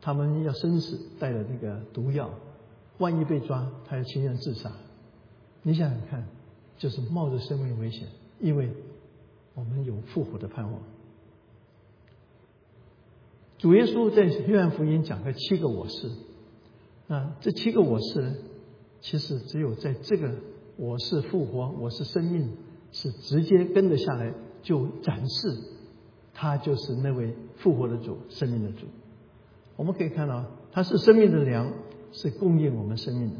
[0.00, 2.30] 他们要生死带了那个毒药，
[2.98, 4.72] 万一被抓，他要情愿自杀。
[5.62, 6.26] 你想想看，
[6.76, 8.08] 就是冒着生命危险，
[8.40, 8.70] 因为
[9.54, 10.80] 我们有复活的盼望。
[13.58, 16.10] 主耶稣在约翰福音讲了七个我是，
[17.08, 18.34] 那这七个我是呢，
[19.00, 20.32] 其实只有在这个
[20.76, 22.56] 我是复活，我是生命，
[22.92, 24.32] 是直接跟得下来，
[24.62, 25.58] 就展示
[26.32, 28.86] 他就是那位复活的主，生命的主。
[29.78, 31.72] 我们可以看到，它是生命的粮，
[32.10, 33.36] 是供应我们生命的；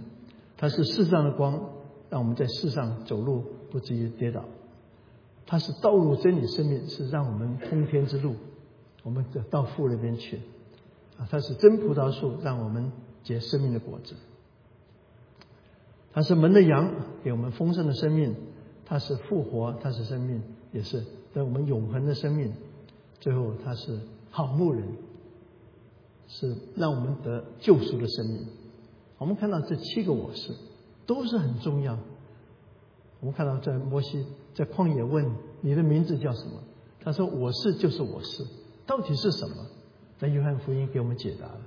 [0.57, 1.69] 它是世上的光，
[2.11, 4.43] 让我们在世上走路不至于跌倒；
[5.47, 8.37] 它是道路真理生命，是让我们通天之路，
[9.03, 10.37] 我们到父那边去。
[11.19, 12.93] 啊，它是真葡萄树，让我们
[13.25, 14.15] 结生命的果子；
[16.13, 16.89] 它是门的羊，
[17.25, 18.35] 给我们丰盛的生命；
[18.87, 21.03] 它是复活，它是生命，也是
[21.35, 22.53] 给我们永恒的生命。
[23.19, 23.99] 最后，它是
[24.31, 24.85] 好牧人。
[26.29, 28.47] 是让我们得救赎的生命。
[29.19, 30.55] 我们看到这七个我是
[31.07, 31.99] 都是很重要。
[33.21, 36.63] 我们看到在摩西在旷野问你的名字叫什么？
[37.01, 38.45] 他说我是就是我是，
[38.87, 39.67] 到底是什么？
[40.19, 41.61] 在约翰福音给我们解答了。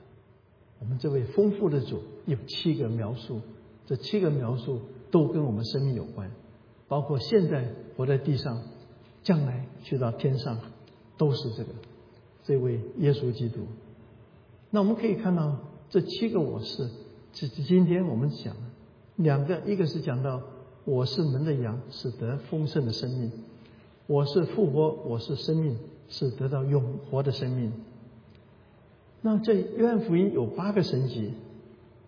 [0.79, 3.41] 我们这位丰富的主有七个描述，
[3.85, 6.31] 这七个描述都跟我们生命有关，
[6.87, 8.61] 包括现在活在地上，
[9.23, 10.57] 将来去到天上，
[11.17, 11.69] 都是这个
[12.43, 13.59] 这位耶稣基督。
[14.73, 15.57] 那我们可以看到
[15.89, 16.89] 这七个我是，
[17.33, 18.55] 是今天我们讲
[19.17, 20.41] 两个，一个是讲到
[20.85, 23.29] 我是门的羊，是得丰盛的生命；
[24.07, 27.73] 我是复活，我是生命，是得到永活的生命。
[29.21, 31.33] 那这约翰福音有八个神级，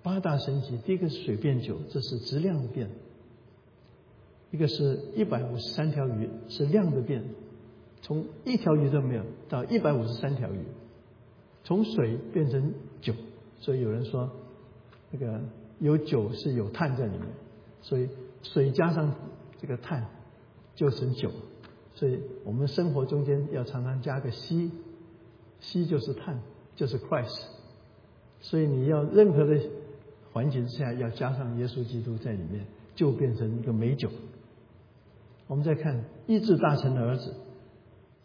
[0.01, 2.87] 八大神级，第一个是水变酒，这是质量变；
[4.51, 7.25] 一个是一百五十三条鱼，是量的变，
[8.01, 10.59] 从一条鱼都没有到一百五十三条鱼。
[11.63, 13.13] 从水变成酒，
[13.59, 14.29] 所以有人说，
[15.11, 15.41] 那个
[15.79, 17.27] 有酒是有碳在里面，
[17.81, 18.09] 所以
[18.41, 19.15] 水加上
[19.61, 20.05] 这个碳
[20.75, 21.31] 就成酒。
[21.95, 24.71] 所以我们生活中间要常常加个硒，
[25.61, 26.39] 硒就是碳，
[26.75, 27.45] 就是 Christ。
[28.41, 29.61] 所以你要任何的
[30.33, 34.09] 环境之下要加上耶稣基督在里面，就变成一个美酒。
[35.47, 37.33] 我们再看医治大臣的儿子。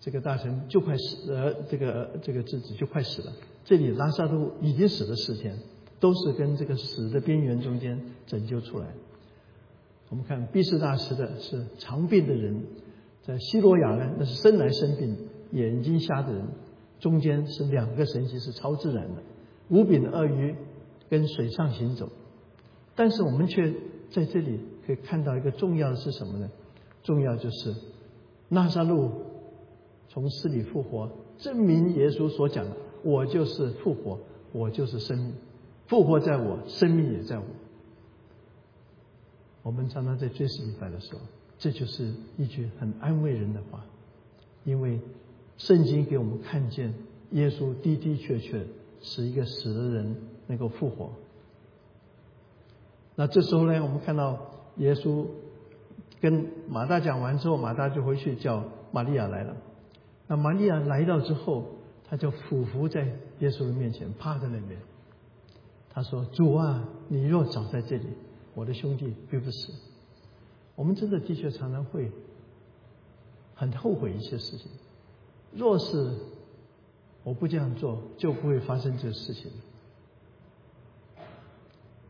[0.00, 3.32] 这个大臣就快死，呃，这个这个侄子就快死了。
[3.64, 5.58] 这里拉萨路已经死了四天，
[6.00, 8.86] 都是跟这个死的边缘中间拯救出来。
[10.08, 12.62] 我们看毕士大师的是长病的人，
[13.22, 15.16] 在西罗亚呢，那是生来生病、
[15.52, 16.46] 眼睛瞎的人，
[17.00, 19.22] 中间是两个神奇是超自然的，
[19.68, 20.54] 无柄的鳄鱼
[21.10, 22.08] 跟水上行走。
[22.94, 23.74] 但是我们却
[24.10, 26.48] 在这里可以看到一个重要的是什么呢？
[27.02, 27.74] 重要就是
[28.48, 29.12] 拉萨路
[30.08, 34.18] 从死里复活，证明耶稣所讲的：“我就是复活，
[34.52, 35.34] 我就是生命，
[35.86, 37.44] 复活在我，生命也在我。”
[39.62, 41.20] 我们常常在追思礼拜的时候，
[41.58, 43.84] 这就是一句很安慰人的话，
[44.64, 44.98] 因为
[45.58, 46.94] 圣经给我们看见
[47.32, 48.64] 耶稣的的确确
[49.02, 50.16] 使一个死的人
[50.46, 51.10] 能够复活。
[53.14, 54.38] 那这时候呢，我们看到
[54.76, 55.26] 耶稣
[56.20, 59.54] 跟马大讲完之后，马大就回去叫玛利亚来了。
[60.28, 61.64] 那玛利亚来到之后，
[62.08, 63.04] 他就俯伏在
[63.40, 64.78] 耶稣的面前，趴在那边。
[65.90, 68.06] 他说：“主啊，你若早在这里。”
[68.54, 69.72] 我的兄弟必不死。
[70.74, 72.10] 我们真的的确常常会
[73.54, 74.70] 很后悔一些事情。
[75.52, 76.12] 若是
[77.22, 79.50] 我不这样做，就不会发生这事情。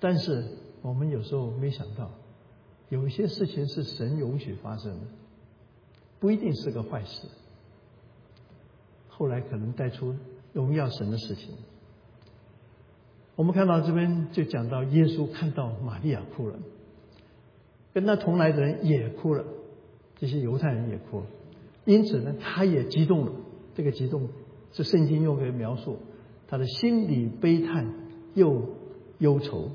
[0.00, 0.44] 但是
[0.80, 2.10] 我们有时候没想到，
[2.88, 5.06] 有一些事情是神允许发生的，
[6.18, 7.28] 不一定是个坏事。
[9.18, 10.14] 后来可能带出
[10.52, 11.50] 荣耀神的事情。
[13.34, 16.56] 我们看到这边就讲到耶稣看到玛利亚哭了，
[17.92, 19.44] 跟他同来的人也哭了，
[20.18, 21.26] 这些犹太人也哭了，
[21.84, 23.32] 因此呢，他也激动了。
[23.74, 24.28] 这个激动
[24.72, 25.98] 是圣经用来描述
[26.46, 27.92] 他的心里悲叹
[28.34, 28.70] 又
[29.18, 29.70] 忧愁。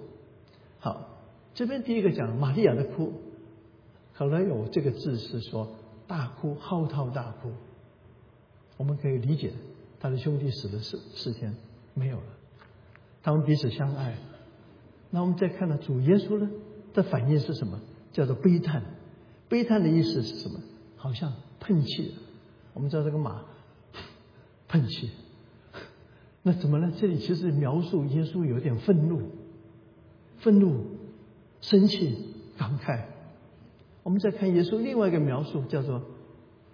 [0.80, 1.10] 好，
[1.54, 3.14] 这边第一个讲玛利亚的哭，
[4.14, 5.76] 可能有这个字是说
[6.08, 7.52] 大哭嚎啕大哭。
[8.78, 9.54] 我们可以理解
[10.00, 11.56] 他的兄弟死了四四天
[11.94, 12.24] 没有了。
[13.22, 14.18] 他们彼此相爱，
[15.10, 16.50] 那我们再看到主耶稣呢
[16.94, 17.80] 的反应是什么？
[18.12, 18.84] 叫做悲叹。
[19.48, 20.60] 悲叹的意思是什么？
[20.98, 22.16] 好像喷气。
[22.74, 23.46] 我们知道这个马
[24.68, 25.12] 喷气，
[26.42, 26.92] 那怎么呢？
[27.00, 29.22] 这里其实描述耶稣有点愤怒、
[30.40, 30.84] 愤怒、
[31.62, 32.18] 生气、
[32.58, 33.06] 感慨。
[34.02, 36.02] 我们再看耶稣另外一个描述，叫做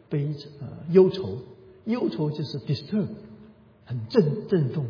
[0.08, 1.40] 悲呃忧愁。
[1.90, 3.08] 忧愁就是 disturb，
[3.86, 4.86] 很震震动。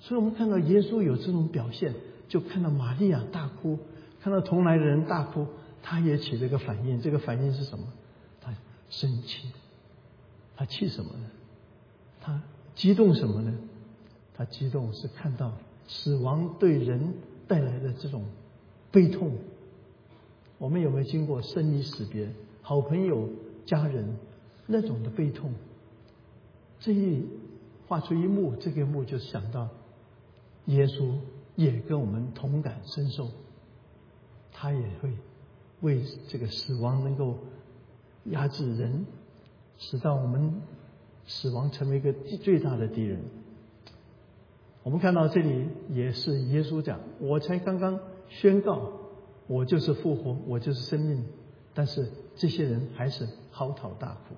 [0.00, 1.94] 所以我们看到耶稣有这种表现，
[2.28, 3.78] 就看到玛利亚大哭，
[4.20, 5.46] 看到同来的人大哭，
[5.82, 7.00] 他也起了一个反应。
[7.00, 7.84] 这个反应是什么？
[8.40, 8.54] 他
[8.88, 9.48] 生气，
[10.56, 11.26] 他气什么呢？
[12.20, 12.42] 他
[12.74, 13.52] 激动什么呢？
[14.34, 15.52] 他激动是看到
[15.86, 17.14] 死亡对人
[17.46, 18.24] 带来的这种
[18.90, 19.32] 悲痛。
[20.58, 23.28] 我们有没有经过生离死别、好朋友、
[23.66, 24.16] 家人
[24.66, 25.52] 那种的悲痛？
[26.82, 27.26] 这一
[27.88, 29.68] 画出一幕，这个幕就想到。
[30.66, 31.16] 耶稣
[31.56, 33.28] 也跟我们同感深受，
[34.52, 35.12] 他也会
[35.80, 37.36] 为这个死亡能够
[38.26, 39.04] 压制人，
[39.76, 40.62] 使到我们
[41.26, 43.20] 死亡成为一个最大的敌人。
[44.84, 48.92] 我们看到这里也是耶稣讲：“我才刚刚宣告，
[49.48, 51.24] 我就是复活，我就是生命。”
[51.74, 54.36] 但是这些人还是嚎啕大哭，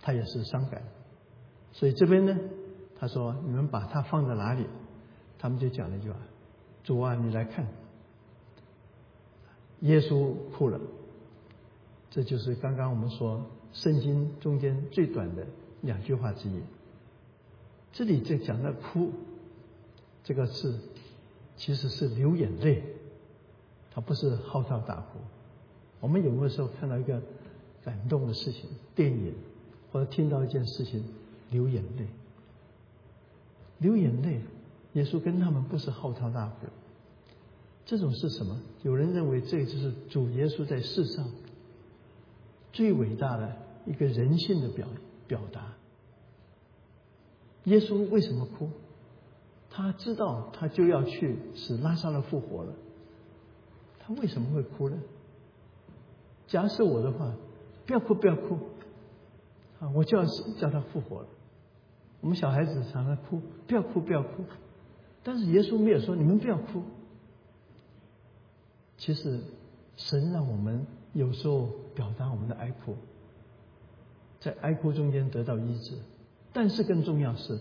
[0.00, 0.82] 他也是伤感。
[1.72, 2.38] 所以这边呢，
[2.98, 4.66] 他说：“你们把它放在哪里？”
[5.38, 6.16] 他们就讲了一句话
[6.84, 7.66] ：“主啊，你来看。”
[9.80, 10.80] 耶稣哭了。
[12.10, 15.46] 这就是刚刚我们说圣经中间最短的
[15.80, 16.60] 两句话之一。
[17.92, 19.10] 这里在讲的“哭”
[20.22, 20.78] 这个字，
[21.56, 22.84] 其实是流眼泪，
[23.90, 25.18] 它不是嚎啕大哭。
[26.00, 27.20] 我们有没有时候看到一个
[27.82, 29.34] 感动的事情、电影，
[29.90, 31.02] 或者听到一件事情
[31.52, 32.08] 流眼泪？
[33.78, 34.40] 流眼泪。
[34.94, 36.66] 耶稣跟他们不是嚎啕大哭，
[37.86, 38.60] 这种是什么？
[38.82, 41.30] 有人认为这就是主耶稣在世上
[42.74, 44.86] 最伟大的一个人性的表
[45.26, 45.72] 表达。
[47.64, 48.68] 耶稣为什么哭？
[49.70, 52.74] 他知道他就要去使拉萨勒复活了，
[53.98, 54.98] 他为什么会哭呢？
[56.48, 57.34] 假设我的话，
[57.86, 58.58] 不要哭，不要哭，
[59.80, 60.26] 啊，我就要
[60.60, 61.28] 叫他复活了。
[62.22, 64.44] 我们小孩子常常哭，不要哭，不要哭。
[65.22, 66.82] 但是耶稣没有说你们不要哭。
[68.96, 69.40] 其实
[69.96, 72.94] 神让我们有时候表达我们的哀哭，
[74.40, 75.98] 在哀哭中间得到医治。
[76.52, 77.58] 但是更重要是，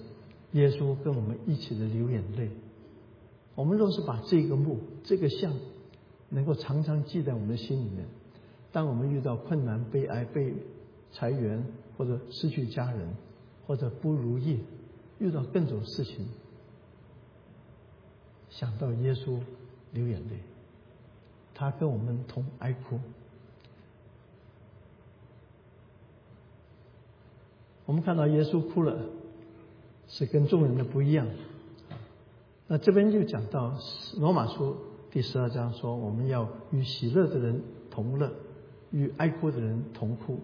[0.52, 2.52] 耶稣跟我们一起的流眼泪。
[3.56, 5.54] 我们若是把这个木、这个像，
[6.30, 8.06] 能够常常记在我们的心里面，
[8.72, 10.54] 当我们遇到困难、悲哀、被
[11.12, 11.66] 裁员，
[11.98, 13.14] 或者失去家人，
[13.68, 14.60] 或者不如意，
[15.20, 16.28] 遇到各种事情。
[18.50, 19.40] 想到耶稣
[19.94, 20.40] 流眼泪，
[21.54, 23.00] 他跟我们同哀哭。
[27.86, 29.06] 我们看到耶稣哭了，
[30.08, 31.28] 是跟众人的不一样。
[32.68, 33.78] 那这边就讲到
[34.18, 34.78] 罗马书
[35.12, 38.32] 第十二章说，我们要与喜乐的人同乐，
[38.92, 40.40] 与哀哭的人同哭。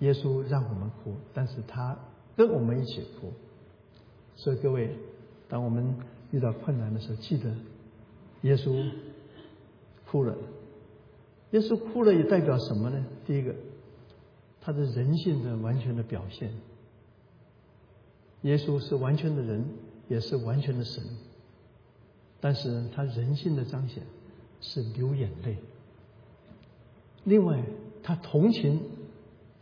[0.00, 1.98] 耶稣让我们哭，但是他
[2.36, 3.32] 跟我们一起哭。
[4.36, 4.96] 所以各位，
[5.48, 5.94] 当我们
[6.30, 7.54] 遇到困难的时候，记得
[8.42, 8.90] 耶稣
[10.06, 10.36] 哭了。
[11.52, 13.04] 耶稣哭了也代表什么呢？
[13.26, 13.54] 第一个，
[14.60, 16.52] 他的人性的完全的表现。
[18.42, 19.64] 耶稣是完全的人，
[20.08, 21.02] 也是完全的神，
[22.40, 24.02] 但是他人性的彰显
[24.62, 25.58] 是流眼泪。
[27.24, 27.62] 另外，
[28.02, 28.80] 他同情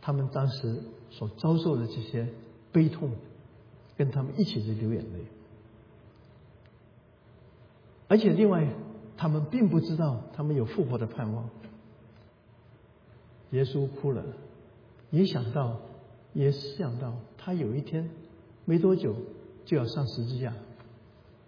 [0.09, 0.81] 他们当时
[1.11, 2.27] 所遭受的这些
[2.71, 3.11] 悲痛。
[3.95, 5.25] 跟他们一起在流眼泪，
[8.07, 8.65] 而且另外，
[9.17, 11.49] 他们并不知道他们有复活的盼望。
[13.51, 14.23] 耶稣哭了，
[15.11, 15.81] 也想到，
[16.31, 18.09] 也想到他有一天
[18.63, 19.13] 没多久
[19.65, 20.53] 就要上十字架，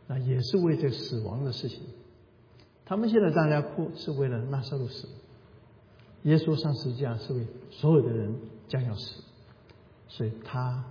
[0.08, 1.80] 那也是为这死亡的事情。
[2.84, 5.08] 他们现在大家哭是为了拉萨路死，
[6.24, 8.36] 耶稣上十字架是为所有的人
[8.72, 9.22] 将要死，
[10.08, 10.84] 所以他。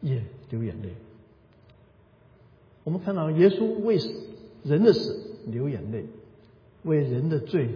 [0.00, 0.90] 也流眼泪。
[2.82, 3.96] 我们看到耶稣为
[4.62, 6.04] 人的死流眼泪，
[6.82, 7.70] 为人的罪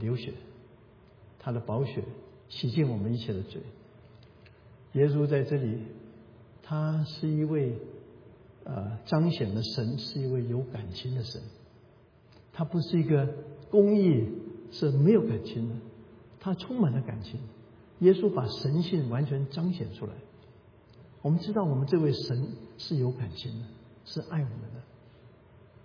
[0.00, 0.32] 流血，
[1.38, 2.02] 他的宝血
[2.48, 3.60] 洗净我们一切的罪。
[4.94, 5.82] 耶稣在这里，
[6.62, 7.76] 他是一位
[8.64, 11.42] 呃彰显的神，是一位有感情的神。
[12.54, 13.28] 他不是一个
[13.68, 14.26] 公义
[14.70, 15.74] 是没有感情的，
[16.40, 17.38] 他充满了感情。
[18.00, 20.12] 耶稣把神性完全彰显出来。
[21.20, 23.66] 我们知道，我们这位神是有感情的，
[24.04, 24.82] 是爱我们的。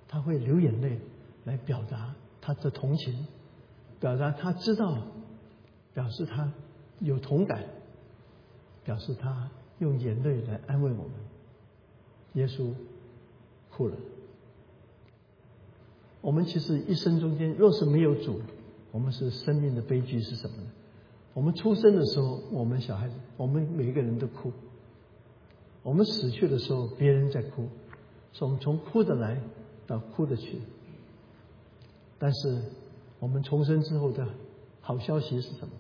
[0.08, 1.00] 他会流眼泪
[1.44, 3.26] 来表达他的同情，
[4.00, 5.08] 表达他知道，
[5.94, 6.54] 表示他
[7.00, 7.64] 有同感，
[8.84, 9.50] 表示他
[9.80, 11.12] 用眼泪来安慰我们。
[12.34, 12.74] 耶稣
[13.72, 13.98] 哭了。
[16.22, 18.40] 我们其实一生中间，若是没有主，
[18.92, 20.70] 我们是生命的悲剧是什么呢？
[21.34, 24.52] 我们出生的时候，我们小孩子，我们每一个人都哭。
[25.82, 27.68] 我们死去的时候，别人在哭，
[28.32, 29.42] 是我们从哭的来
[29.88, 30.62] 到哭的去。
[32.20, 32.62] 但是
[33.20, 34.26] 我们重生之后的
[34.82, 35.74] 好消息是什么？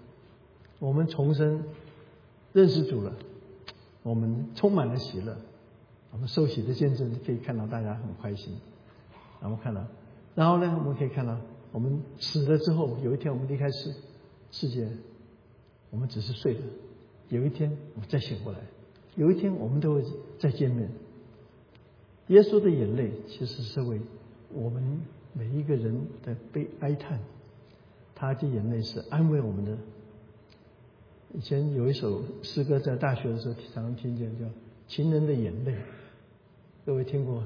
[0.79, 1.63] 我们重生
[2.51, 3.13] 认识主了，
[4.01, 5.37] 我们充满了喜乐。
[6.11, 8.53] 我们受洗的见证可以看到大家很开心。
[9.39, 9.85] 然后看到，
[10.35, 11.37] 然后呢，我们可以看到，
[11.71, 13.93] 我们死了之后，有一天我们离开世
[14.51, 14.87] 世界，
[15.93, 16.61] 我们只是睡了，
[17.29, 18.59] 有一天我们再醒过来。
[19.15, 20.03] 有一天，我们都会
[20.39, 20.89] 再见面。
[22.29, 24.01] 耶稣的眼泪其实是为
[24.51, 25.01] 我们
[25.33, 27.19] 每一个人的悲哀叹，
[28.15, 29.77] 他的眼泪是安慰我们的。
[31.35, 34.45] 以前有一首诗歌，在大学的时候常常听见，叫
[34.87, 35.73] 《情人的眼泪》。
[36.87, 37.43] 各位听过？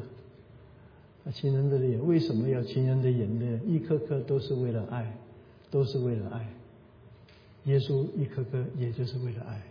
[1.34, 3.60] 情人的眼为什么要情人的眼泪？
[3.68, 5.18] 一颗颗都是为了爱，
[5.70, 6.48] 都是为了爱。
[7.68, 9.62] 耶稣一颗颗，也就是为了爱。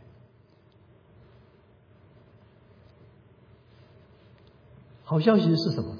[5.02, 5.96] 好消息是什么？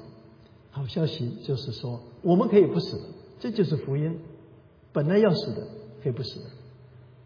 [0.69, 3.01] 好消息就是说，我们可以不死，
[3.39, 4.19] 这就是福音。
[4.93, 5.67] 本来要死的，
[6.03, 6.45] 可以不死的。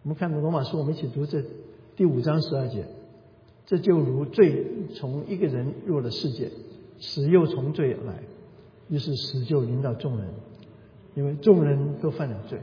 [0.04, 1.44] 我们看罗马书，我们一起读这
[1.96, 2.88] 第五章十二节。
[3.66, 6.50] 这就如罪从一个人入了世界，
[7.00, 8.24] 死又从罪来，
[8.90, 10.30] 于是死就临到众人，
[11.16, 12.60] 因为众人都犯了罪。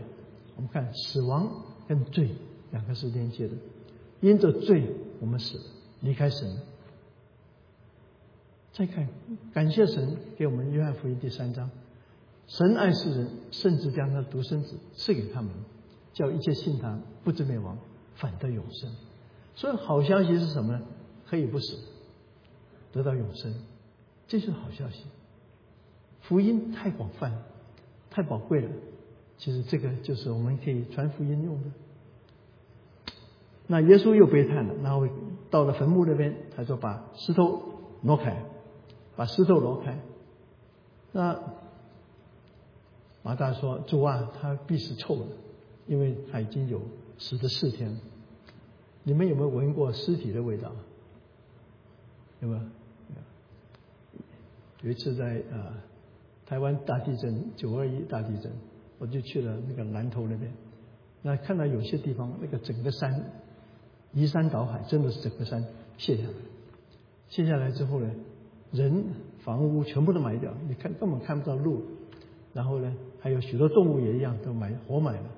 [0.57, 1.51] 我们看死亡
[1.89, 2.31] 跟罪
[2.71, 3.55] 两个是连接的，
[4.21, 5.65] 因着罪我们死了，
[6.03, 6.59] 离开神。
[8.73, 9.09] 再看，
[9.55, 11.71] 感谢神给我们约翰福音第三章，
[12.47, 15.51] 神爱世人，甚至将他的独生子赐给他们，
[16.13, 17.79] 叫一切信他不至灭亡，
[18.15, 18.95] 反得永生。
[19.57, 20.83] 所以好消息是什么呢？
[21.27, 21.79] 可以不死，
[22.93, 23.55] 得到永生，
[24.29, 25.05] 这是好消息。
[26.21, 27.43] 福音太广泛，
[28.11, 28.71] 太宝贵了。
[29.39, 31.71] 其实这个就是我们可以传福音用的。
[33.67, 35.09] 那耶稣又悲叹了，然后
[35.51, 37.63] 到了坟墓那边，他说把石头
[38.03, 38.45] 挪开。
[39.17, 39.99] 把石头挪开。
[41.11, 41.41] 那
[43.25, 45.27] 马大说：“主啊，他必是臭的，
[45.89, 46.81] 因为他已经有
[47.19, 47.99] 死了四天了。
[49.03, 50.71] 你们有没有闻过尸体的味道？
[52.41, 52.63] 有没有？
[54.83, 55.75] 有一次在啊
[56.47, 58.53] 台湾大地震九二一大地震，
[58.99, 60.53] 我就去了那个南头那边，
[61.23, 63.33] 那看到有些地方那个整个山
[64.13, 65.65] 移山倒海，真的是整个山
[65.97, 66.35] 卸下来。
[67.29, 68.11] 卸下来之后呢？”
[68.71, 69.03] 人、
[69.39, 71.83] 房屋全部都埋掉，你看根本看不到路。
[72.53, 75.31] 然后呢，还有许多动物也一样都埋活埋了。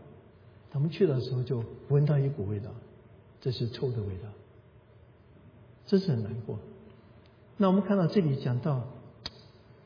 [0.71, 2.71] 他们去的时候就闻到一股味道，
[3.41, 4.29] 这是臭的味道，
[5.87, 6.59] 真是很难过。
[7.57, 8.83] 那我们看到这里讲到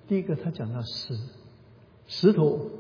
[0.06, 1.18] 第一个他讲到石，
[2.06, 2.70] 石头，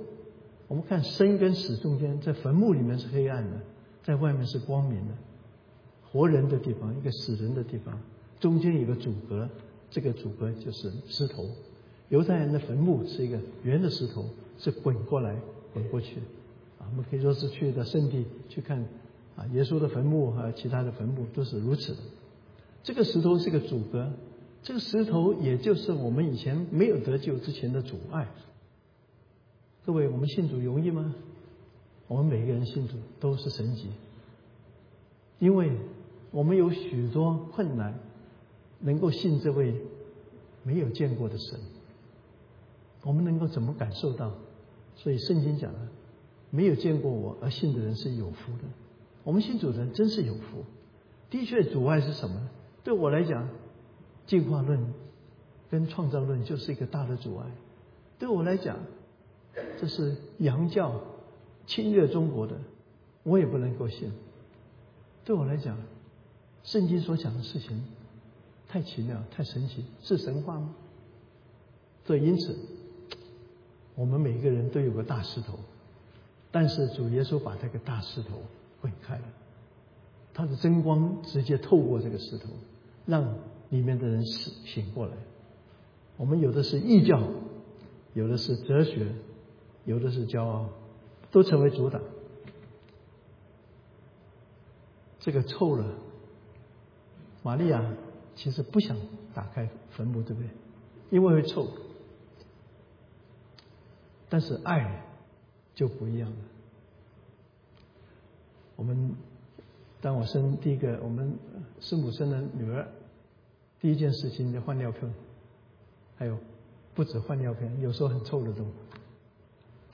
[0.74, 3.60] 我们看生跟死中间，在坟墓里面是黑暗的，
[4.02, 5.14] 在外面是光明的。
[6.10, 7.96] 活人的地方，一个死人的地方，
[8.40, 9.48] 中间有个阻隔，
[9.88, 11.46] 这个阻隔就是石头。
[12.08, 14.24] 犹太人的坟墓是一个圆的石头，
[14.58, 15.36] 是滚过来
[15.72, 16.18] 滚过去。
[16.80, 18.84] 啊，我们可以说是去的圣地去看
[19.36, 22.00] 啊，耶稣的坟墓和其他的坟墓都是如此的。
[22.82, 24.10] 这个石头是个阻隔，
[24.64, 28.26] 这个石头也就是我们以前没有得救之前的阻碍。
[29.86, 31.14] 各位，我们信主容易吗？
[32.08, 33.90] 我们每个人信主都是神级，
[35.38, 35.72] 因为。
[36.30, 37.94] 我们有许多困难，
[38.80, 39.80] 能够信这位
[40.64, 41.60] 没有见过的神，
[43.04, 44.32] 我们能够怎么感受到？
[44.96, 45.78] 所以圣经讲了，
[46.50, 48.64] 没有见过我而信的人是有福的。
[49.22, 50.64] 我们信主的人真是有福。
[51.30, 52.48] 的确，阻碍是什么？
[52.82, 53.48] 对我来讲，
[54.26, 54.92] 进化论
[55.70, 57.46] 跟创造论就是一个大的阻碍。
[58.18, 58.76] 对我来讲，
[59.80, 61.00] 这是洋教
[61.66, 62.56] 侵略中国的，
[63.22, 64.12] 我也不能够信。
[65.24, 65.76] 对我来讲。
[66.62, 67.84] 圣经所讲的事情
[68.66, 70.74] 太奇妙、太神奇，是神话吗？
[72.06, 72.56] 所以，因此，
[73.94, 75.58] 我们每个人都有个大石头，
[76.50, 78.40] 但是主耶稣把这个大石头
[78.80, 79.24] 滚开了，
[80.32, 82.48] 他的真光直接透过这个石头，
[83.04, 83.36] 让
[83.68, 85.12] 里面的人醒醒过来。
[86.16, 87.22] 我们有的是异教，
[88.14, 89.06] 有的是哲学，
[89.84, 90.68] 有的是骄傲，
[91.30, 92.00] 都成为阻挡。
[95.20, 95.84] 这个臭了。
[97.42, 97.94] 玛利亚
[98.34, 98.96] 其实不想
[99.34, 100.48] 打开坟墓，对不对？
[101.10, 101.68] 因为会臭。
[104.30, 105.04] 但是爱
[105.74, 106.36] 就不一样了。
[108.76, 109.14] 我们
[110.00, 111.38] 当我生第一个，我们
[111.80, 112.88] 生母生的女儿，
[113.80, 115.14] 第一件事情就换尿片，
[116.16, 116.38] 还有
[116.94, 118.64] 不止换尿片，有时候很臭的都。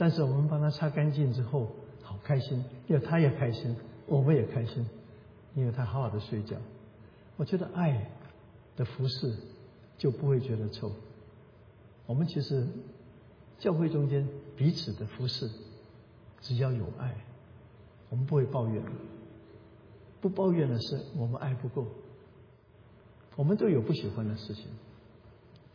[0.00, 1.70] 但是我们帮他擦干净之后，
[2.02, 3.76] 好开心，因为他也开心，
[4.06, 4.88] 我们也开心，
[5.54, 6.56] 因为他好好的睡觉。
[7.36, 8.10] 我觉得爱
[8.76, 9.36] 的服饰
[9.98, 10.90] 就不会觉得臭。
[12.06, 12.66] 我们其实
[13.58, 14.26] 教会中间
[14.56, 15.50] 彼此的服饰，
[16.40, 17.14] 只要有爱，
[18.08, 18.82] 我们不会抱怨。
[20.22, 21.86] 不抱怨的是我们爱不够。
[23.36, 24.64] 我们都有不喜欢的事情，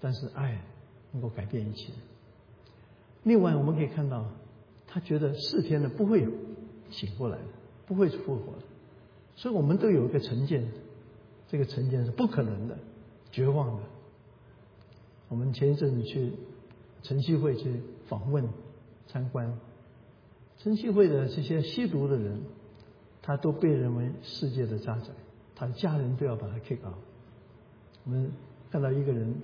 [0.01, 0.59] 但是爱
[1.11, 1.93] 能够改变一切。
[3.25, 4.25] 另外，我们可以看到，
[4.87, 6.31] 他觉得四天的不会有
[6.91, 7.43] 醒过来的，
[7.85, 8.63] 不会复活的，
[9.35, 10.65] 所以我们都有一个成见。
[11.47, 12.77] 这个成见是不可能的，
[13.31, 13.83] 绝望的。
[15.27, 16.33] 我们前一阵子去
[17.03, 18.47] 晨曦会去访问
[19.07, 19.59] 参观，
[20.57, 22.41] 晨曦会的这些吸毒的人，
[23.21, 25.09] 他都被认为世界的渣滓，
[25.55, 26.97] 他的家人都要把他 kick out。
[28.05, 28.31] 我们
[28.71, 29.35] 看到一个人，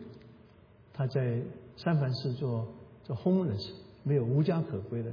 [0.93, 1.41] 他在
[1.77, 2.67] 三藩市做
[3.16, 3.70] homeless，
[4.03, 5.12] 没有无家可归的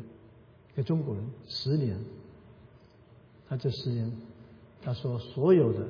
[0.72, 1.98] 一个中国人，十年，
[3.48, 4.12] 他这十年，
[4.82, 5.86] 他说所有的。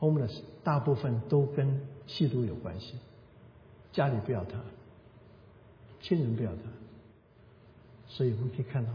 [0.00, 2.94] homeless 大部分都跟吸毒有关系，
[3.92, 4.58] 家里不要他，
[6.00, 6.62] 亲人不要他，
[8.08, 8.90] 所以我们可以看到，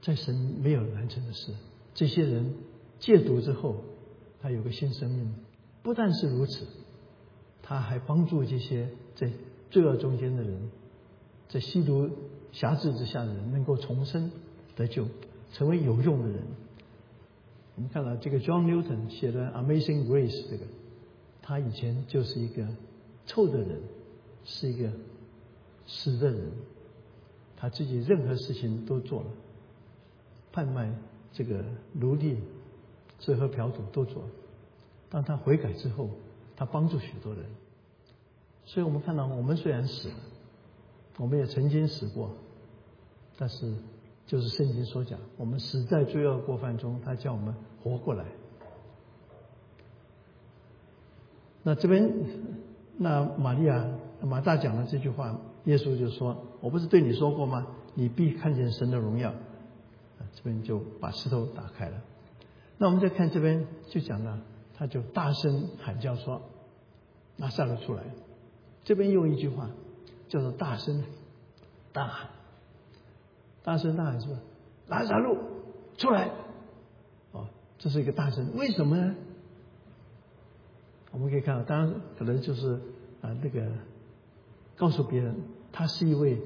[0.00, 1.54] 在神没有难成的事。
[1.94, 2.56] 这些人
[2.98, 3.84] 戒毒之后，
[4.40, 5.32] 他有个新生命。
[5.84, 6.66] 不但是如此，
[7.62, 9.30] 他还帮助这些在
[9.72, 10.70] 罪恶中间的人，
[11.48, 12.08] 在吸毒
[12.52, 14.30] 辖制之下的人，能够重生
[14.76, 15.08] 得救，
[15.54, 16.42] 成为有用的人。
[17.74, 20.64] 我们看到这个 John Newton 写的《Amazing Grace》这个，
[21.40, 22.68] 他以前就是一个
[23.24, 23.80] 臭的人，
[24.44, 24.90] 是一个
[25.86, 26.52] 死的人，
[27.56, 29.30] 他自己任何事情都做了，
[30.52, 30.94] 贩卖
[31.32, 31.64] 这个
[31.94, 32.36] 奴隶、
[33.20, 34.28] 吃喝嫖赌都做了。
[35.08, 36.10] 当他悔改之后，
[36.54, 37.42] 他帮助许多人。
[38.64, 40.14] 所以我们看到，我们虽然死了，
[41.18, 42.30] 我们也曾经死过，
[43.38, 43.74] 但是。
[44.24, 48.24] 就是圣经所讲，我们死在罪恶过犯中，他叫我们活过来。
[51.62, 52.10] 那这边，
[52.96, 53.84] 那玛利亚
[54.22, 57.66] 马大讲了这句话，耶稣就说：“我不是对你说过吗？
[57.94, 59.34] 你必看见神的荣耀。”
[60.32, 62.00] 这边就把石头打开了。
[62.78, 64.40] 那我们再看这边，就讲了，
[64.72, 66.40] 他就大声喊叫说
[67.36, 68.04] ：“拿撒勒出来！”
[68.84, 69.70] 这边用一句话
[70.28, 71.02] 叫做“大声
[71.92, 72.28] 大喊”。
[73.62, 74.36] 大声呐喊说
[74.88, 75.38] ：“拉萨路
[75.96, 76.30] 出来！”
[77.32, 77.46] 哦，
[77.78, 78.56] 这是一个大声。
[78.56, 79.14] 为什么呢？
[81.12, 82.80] 我们可以看到，当然可能就是
[83.20, 83.70] 啊，那个
[84.76, 85.36] 告诉别人，
[85.70, 86.40] 他是一位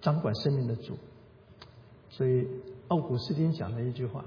[0.00, 0.98] 掌管生命的主。
[2.10, 2.46] 所以
[2.88, 4.24] 奥古斯丁讲了一句话，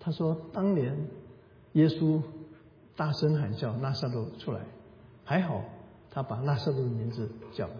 [0.00, 1.06] 他说：“当年
[1.74, 2.20] 耶稣
[2.96, 4.62] 大声喊叫拉萨路出来，
[5.24, 5.62] 还好
[6.18, 7.74] 他把拉萨路的名字叫了，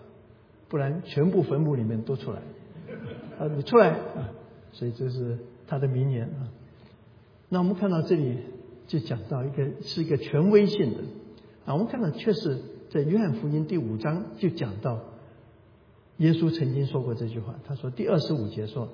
[0.69, 2.39] 不然全部坟墓里面都出来。
[3.37, 4.31] 啊，你出来啊！
[4.71, 5.37] 所以这是
[5.67, 6.47] 他的名言啊。
[7.49, 8.39] 那我们看到这里
[8.87, 10.99] 就讲到一个是一个权威性的
[11.65, 11.75] 啊。
[11.75, 12.61] 我们看到确实
[12.91, 15.01] 在约翰福音第五章就讲到，
[16.19, 17.57] 耶稣曾经说过这句话。
[17.67, 18.89] 他说第二十五节说：“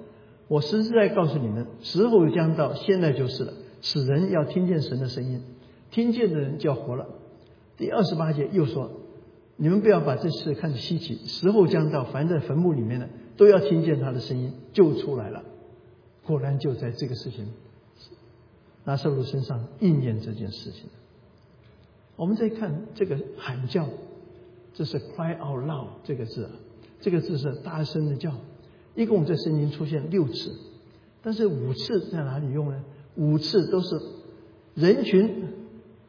[0.48, 3.52] 我实实在告诉你们，时候将到，现在就是了。
[3.82, 5.42] 使人要听见神的声音，
[5.90, 7.08] 听见的人就要活了。”
[7.76, 8.90] 第二十八节又说
[9.56, 15.42] ：“你们不要把这事看得稀奇，时候将到，凡在坟墓里面的都要听见他的声音，就出来了。”
[16.24, 17.48] 果然就在这个事情。
[18.86, 20.90] 拿撒路身上应验这件事情。
[22.16, 23.88] 我们再看这个喊叫，
[24.74, 26.50] 这是 “cry out loud” 这个字，
[27.00, 28.30] 这个字是大声的叫，
[28.94, 30.54] 一共在圣经出现六次，
[31.22, 32.84] 但是五次在哪里用呢？
[33.16, 33.98] 五次都是
[34.74, 35.48] 人群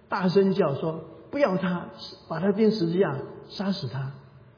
[0.10, 1.00] 大声叫说
[1.32, 1.92] ：“不要他，
[2.28, 3.18] 把他钉十字架，
[3.50, 4.14] 杀死他。”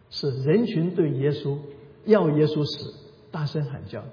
[0.09, 1.57] 是人群对耶稣
[2.05, 2.93] 要耶稣死，
[3.31, 4.03] 大声喊叫。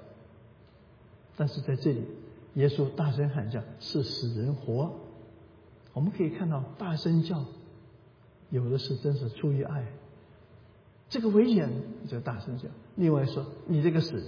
[1.37, 2.03] 但是在这里。
[2.55, 4.89] 耶稣大声喊叫，是使人活。
[5.91, 7.43] 我们可以看到，大声叫，
[8.49, 9.85] 有的是真是出于爱。
[11.09, 11.69] 这个危险
[12.07, 12.69] 就大声叫。
[12.95, 14.23] 另外说，你这个死，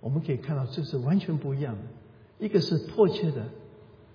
[0.00, 1.82] 我们可以看到，这是完全不一样的。
[2.44, 3.50] 一个是迫切的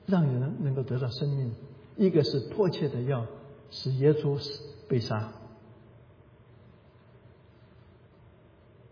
[0.05, 1.49] 让人能够得到生命，
[1.95, 3.25] 一个是迫切的要
[3.69, 5.31] 使耶稣死被杀。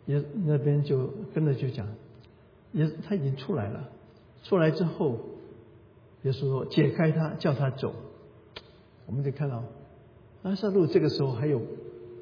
[0.06, 1.86] 也那边就跟着就讲。
[2.72, 3.90] 也他已经出来了，
[4.44, 5.20] 出来之后，
[6.22, 7.94] 耶稣说解开他，叫他走。
[9.08, 9.62] 我们就看到，
[10.44, 11.62] 拉萨路这个时候还有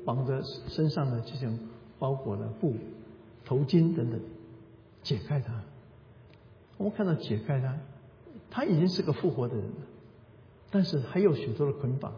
[0.06, 1.60] 绑着身上的这种
[2.00, 2.74] 包裹的布、
[3.46, 4.20] 头巾等等，
[5.04, 5.62] 解开他。
[6.78, 7.78] 我们看到解开他，
[8.50, 9.76] 他已经是个复活的人了，
[10.72, 12.14] 但是还有许多的捆绑。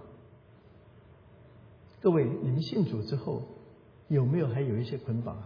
[2.01, 3.43] 各位，你们信主之后，
[4.07, 5.37] 有没有还有一些捆绑？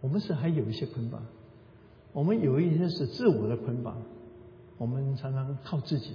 [0.00, 1.22] 我们是还有一些捆绑，
[2.12, 4.00] 我们有一些是自我的捆绑，
[4.78, 6.14] 我们常常靠自己，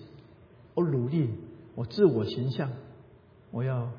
[0.73, 1.29] 我努力，
[1.75, 2.71] 我自我形象，
[3.51, 3.91] 我要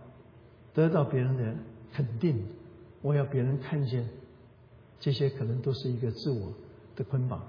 [0.72, 1.54] 得到别人的
[1.92, 2.42] 肯定，
[3.00, 4.08] 我要别人看见，
[4.98, 6.52] 这些可能都是一个自我
[6.96, 7.42] 的捆绑，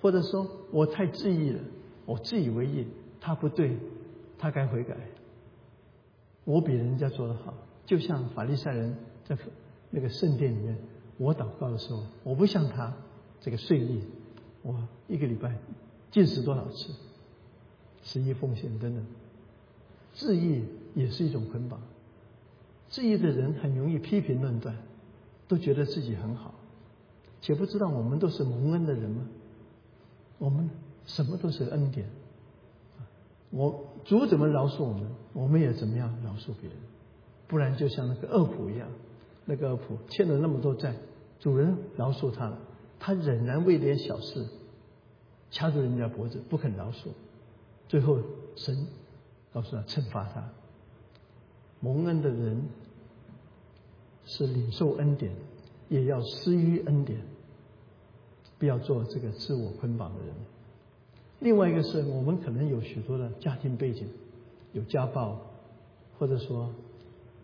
[0.00, 1.60] 或者说我太自意了，
[2.04, 2.86] 我自以为意，
[3.20, 3.78] 他不对，
[4.36, 4.96] 他该悔改，
[6.44, 7.54] 我比人家做得好，
[7.86, 9.36] 就像法利赛人在
[9.90, 10.78] 那个圣殿里面。
[11.18, 12.92] 我祷告的时候，我不像他
[13.40, 14.00] 这个税吏，
[14.62, 15.56] 我一个礼拜
[16.10, 16.92] 进食多少次，
[18.02, 19.04] 十一奉献等等，
[20.14, 20.64] 自义
[20.94, 21.80] 也是一种捆绑。
[22.88, 24.76] 自义的人很容易批评论断，
[25.46, 26.54] 都觉得自己很好，
[27.40, 29.28] 且不知道我们都是蒙恩的人吗？
[30.38, 30.68] 我们
[31.04, 32.08] 什么都是恩典，
[33.50, 36.78] 我主怎么饶恕我们，我们也怎么样饶恕别人，
[37.48, 38.88] 不然就像那个恶仆一样。
[39.44, 40.94] 那个恶仆欠了那么多债，
[41.40, 42.58] 主人饶恕他了，
[43.00, 44.46] 他仍然为点小事
[45.50, 47.08] 掐住人家脖子不肯饶恕，
[47.88, 48.18] 最后
[48.54, 48.86] 神
[49.52, 50.48] 告诉他惩罚他。
[51.80, 52.62] 蒙恩的人
[54.24, 55.34] 是领受恩典，
[55.88, 57.20] 也要施予恩典，
[58.60, 60.34] 不要做这个自我捆绑的人。
[61.42, 64.06] 另外一个是我们可能有许多的家庭背景，
[64.72, 65.40] 有家暴，
[66.16, 66.72] 或者说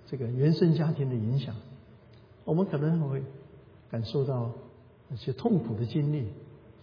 [0.07, 1.55] 这个原生家庭的影响。
[2.45, 3.23] 我们可能会
[3.91, 4.53] 感受到
[5.09, 6.29] 那些痛苦的经历、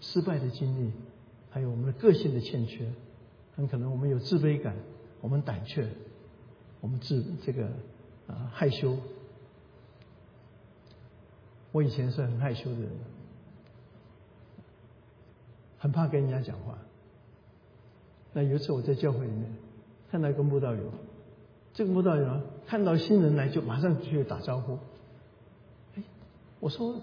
[0.01, 0.91] 失败的经历，
[1.49, 2.85] 还有我们的个性的欠缺。
[3.55, 4.75] 很可能我们有自卑感，
[5.21, 5.87] 我们胆怯，
[6.81, 7.65] 我们自这个
[8.27, 8.97] 啊害羞。
[11.71, 12.89] 我以前是很害羞的人，
[15.79, 16.77] 很怕跟人家讲话。
[18.37, 19.45] 那有一次我在教会里面
[20.11, 20.91] 看到一个慕道友，
[21.73, 24.77] 这个慕道友看到新人来就马上去打招呼。
[25.95, 26.03] 哎
[26.59, 26.99] 我说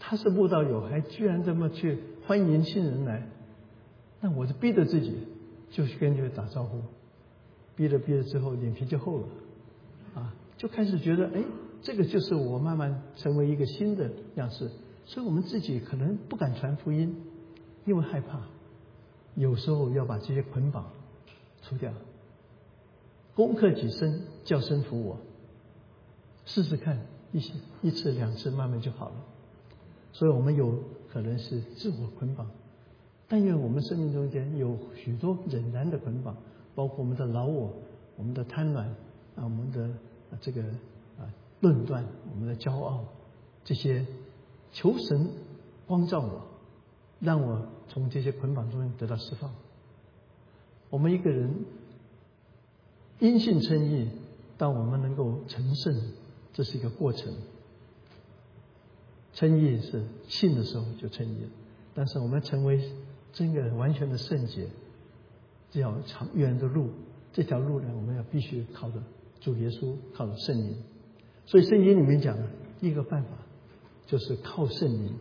[0.00, 3.28] 他是慕道友，还居然这么去欢迎新人来，
[4.22, 5.14] 那我就逼着自己
[5.70, 6.80] 就去跟人打招呼，
[7.76, 9.26] 逼着逼着之后脸皮就厚了，
[10.14, 11.44] 啊，就开始觉得哎，
[11.82, 14.70] 这个就是我慢慢成为一个新的样式，
[15.04, 17.14] 所以我们自己可能不敢传福音，
[17.84, 18.40] 因为害怕，
[19.34, 20.90] 有时候要把这些捆绑
[21.62, 21.92] 除掉，
[23.34, 25.18] 攻克己身，叫声服我，
[26.44, 27.06] 试试看。
[27.32, 29.16] 一些一次两次慢慢就好了，
[30.12, 30.78] 所以我们有
[31.12, 32.48] 可能是自我捆绑，
[33.26, 36.36] 但愿我们生命中间有许多仍然的捆绑，
[36.76, 37.72] 包括我们的老我、
[38.16, 38.82] 我们的贪婪
[39.34, 39.90] 啊、我们的
[40.40, 40.62] 这个
[41.18, 41.26] 啊
[41.58, 43.04] 论断、我们的骄傲，
[43.64, 44.06] 这些
[44.70, 45.28] 求神
[45.88, 46.40] 光照我，
[47.18, 49.54] 让我从这些捆绑中得到释放。
[50.90, 51.64] 我们一个人
[53.18, 54.08] 因信称义，
[54.56, 56.00] 当我们能够成圣，
[56.52, 57.32] 这是一个过程。
[59.32, 61.48] 称义是信的时候就称义，
[61.92, 62.80] 但是我们成为
[63.32, 64.68] 真的完全的圣洁，
[65.70, 66.90] 这条长远的路，
[67.32, 69.02] 这条路呢，我们要必须靠着
[69.40, 70.76] 主耶稣，靠着圣灵。
[71.46, 72.48] 所以圣经里面讲的
[72.80, 73.30] 一个办法，
[74.06, 75.14] 就是靠圣灵。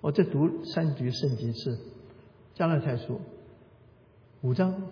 [0.00, 1.76] 我在读三局圣经是
[2.60, 3.22] 加拉太书
[4.42, 4.82] 五章，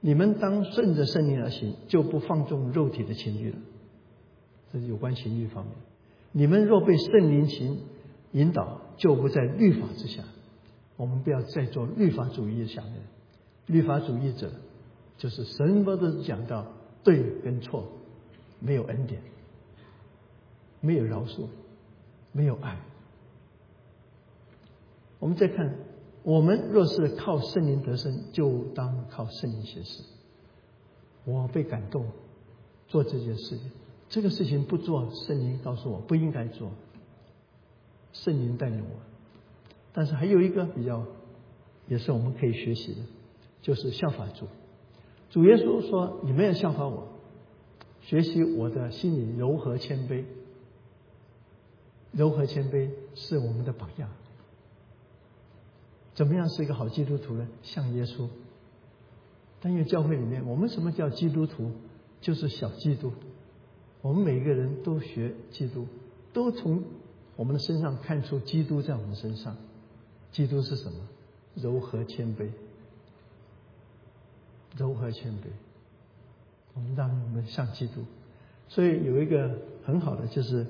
[0.00, 3.58] 你们当顺着圣灵而行，就不放纵肉体的情欲了。
[4.72, 5.76] 这是有关情欲方面。
[6.32, 7.78] 你们若被圣灵情
[8.32, 10.24] 引导，就不在律法之下。
[10.96, 12.94] 我们不要再做律法主义下面。
[13.66, 14.50] 律法主义者
[15.16, 16.66] 就是什么都讲到
[17.04, 17.92] 对跟错，
[18.58, 19.22] 没有恩典，
[20.80, 21.46] 没有饶恕，
[22.32, 22.76] 没有爱。
[25.20, 25.76] 我们再看，
[26.24, 30.02] 我们若是靠圣灵得生，就当靠圣灵行事。
[31.26, 32.06] 我被感动
[32.88, 33.70] 做这件事情，
[34.08, 36.70] 这个事情不做，圣灵告诉我不应该做。
[38.12, 38.96] 圣灵带领我，
[39.92, 41.04] 但是还有一个比较，
[41.88, 43.00] 也是我们可以学习的，
[43.60, 44.46] 就是效法主。
[45.30, 47.08] 主耶稣说：“你们要效法我，
[48.00, 50.24] 学习我的心里柔和谦卑。
[52.12, 54.08] 柔和谦卑是我们的榜样。
[56.14, 57.46] 怎么样是一个好基督徒呢？
[57.62, 58.28] 像耶稣。
[59.60, 61.70] 但愿教会里面，我们什么叫基督徒？
[62.20, 63.12] 就是小基督。
[64.02, 65.86] 我们每个人都学基督，
[66.32, 66.82] 都从。”
[67.36, 69.56] 我们的身上看出基督在我们身上，
[70.30, 70.98] 基督是什么？
[71.56, 72.48] 柔和谦卑，
[74.76, 75.46] 柔和谦卑。
[76.74, 78.04] 我们让我们像基督，
[78.68, 80.64] 所以有一个很好的就是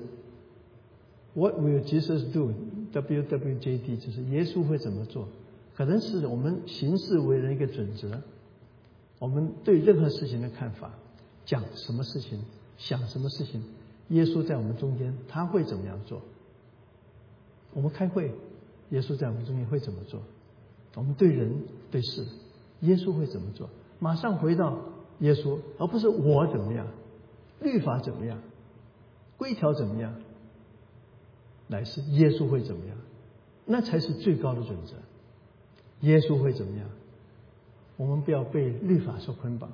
[1.35, 2.51] What will Jesus do？
[2.95, 5.27] W W J D，就是耶稣会怎么做？
[5.75, 8.21] 可能是我们行事为人一个准则。
[9.19, 10.91] 我们对任何事情的看法，
[11.45, 12.39] 讲什么事情，
[12.77, 13.61] 想什么事情，
[14.09, 16.21] 耶稣在我们中间，他会怎么样做？
[17.73, 18.33] 我们开会，
[18.91, 20.21] 耶稣在我们中间会怎么做？
[20.95, 21.51] 我们对人
[21.91, 22.25] 对事，
[22.81, 23.69] 耶稣会怎么做？
[23.99, 24.79] 马上回到
[25.19, 26.87] 耶稣，而不是我怎么样，
[27.59, 28.39] 律法怎么样，
[29.35, 30.13] 规条怎么样，
[31.67, 32.97] 乃是耶稣会怎么样？
[33.65, 34.95] 那才是最高的准则。
[36.01, 36.87] 耶稣会怎么样？
[37.97, 39.71] 我们不要被律法所捆绑，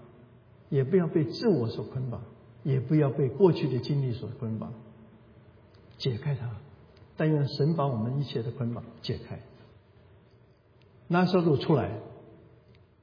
[0.70, 2.22] 也不要被自我所捆绑，
[2.64, 4.74] 也不要被过去的经历所捆绑，
[5.98, 6.50] 解开它。
[7.18, 9.40] 但愿神把我们一切的捆绑解开。
[11.08, 12.00] 那时候出来，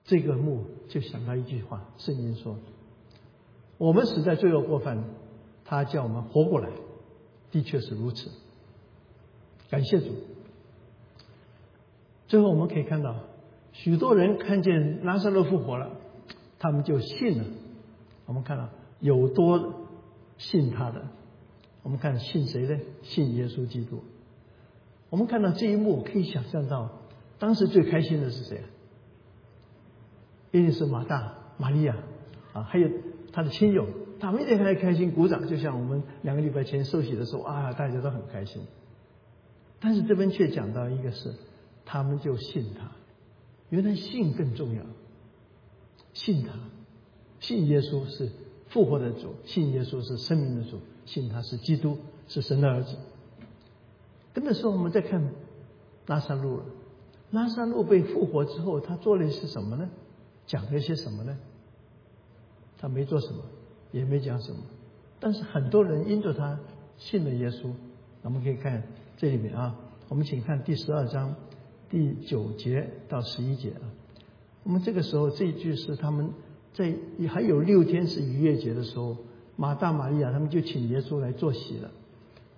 [0.05, 2.57] 这个墓就想到一句话：圣经说，
[3.77, 5.05] 我们死在罪恶过犯，
[5.65, 6.71] 他叫我们活过来，
[7.51, 8.31] 的确是如此。
[9.71, 10.07] 感谢主。
[12.27, 13.15] 最后我们可以看到，
[13.73, 15.91] 许多人看见拉萨勒复活了，
[16.59, 17.45] 他们就信了。
[18.27, 18.69] 我们看到
[19.01, 19.89] 有多
[20.37, 21.07] 信他的。
[21.83, 22.79] 我们看信谁呢？
[23.03, 24.03] 信耶稣基督。
[25.09, 26.91] 我们看到这一幕，可以想象到
[27.39, 28.61] 当时最开心的是谁？
[30.51, 31.97] 一定是马大、玛利亚
[32.53, 32.91] 啊，还有
[33.33, 33.87] 他的亲友，
[34.21, 35.47] 他们一定很开心，鼓掌。
[35.47, 38.63] 就像我们两个礼拜前受洗的时候啊，大家都很开心。
[39.81, 41.35] 但是这边却讲到一个是，
[41.85, 42.91] 他们就信他。
[43.71, 44.83] 原来信更重要，
[46.13, 46.53] 信他，
[47.41, 48.31] 信耶稣是
[48.69, 50.79] 复活的主，信耶稣是生命的主。
[51.07, 52.97] 信他是基督，是神的儿子。
[54.35, 55.33] 跟着说，我们再看
[56.07, 56.65] 拉萨路了。
[57.31, 59.89] 拉萨路被复活之后，他做了一些什么呢？
[60.47, 61.39] 讲了一些什么呢？
[62.79, 63.43] 他没做什么，
[63.93, 64.61] 也没讲什么。
[65.21, 66.59] 但是很多人因着他
[66.99, 67.71] 信了耶稣。
[68.23, 68.83] 我们可以看
[69.19, 69.75] 这里面啊，
[70.09, 71.35] 我们请看第十二章
[71.91, 73.83] 第九节到十一节啊。
[74.63, 76.31] 我们这个时候这一句是他们
[76.73, 76.95] 在
[77.29, 79.17] 还有六天是逾越节的时候。
[79.57, 81.91] 马大、玛利亚他们就请耶稣来做席了。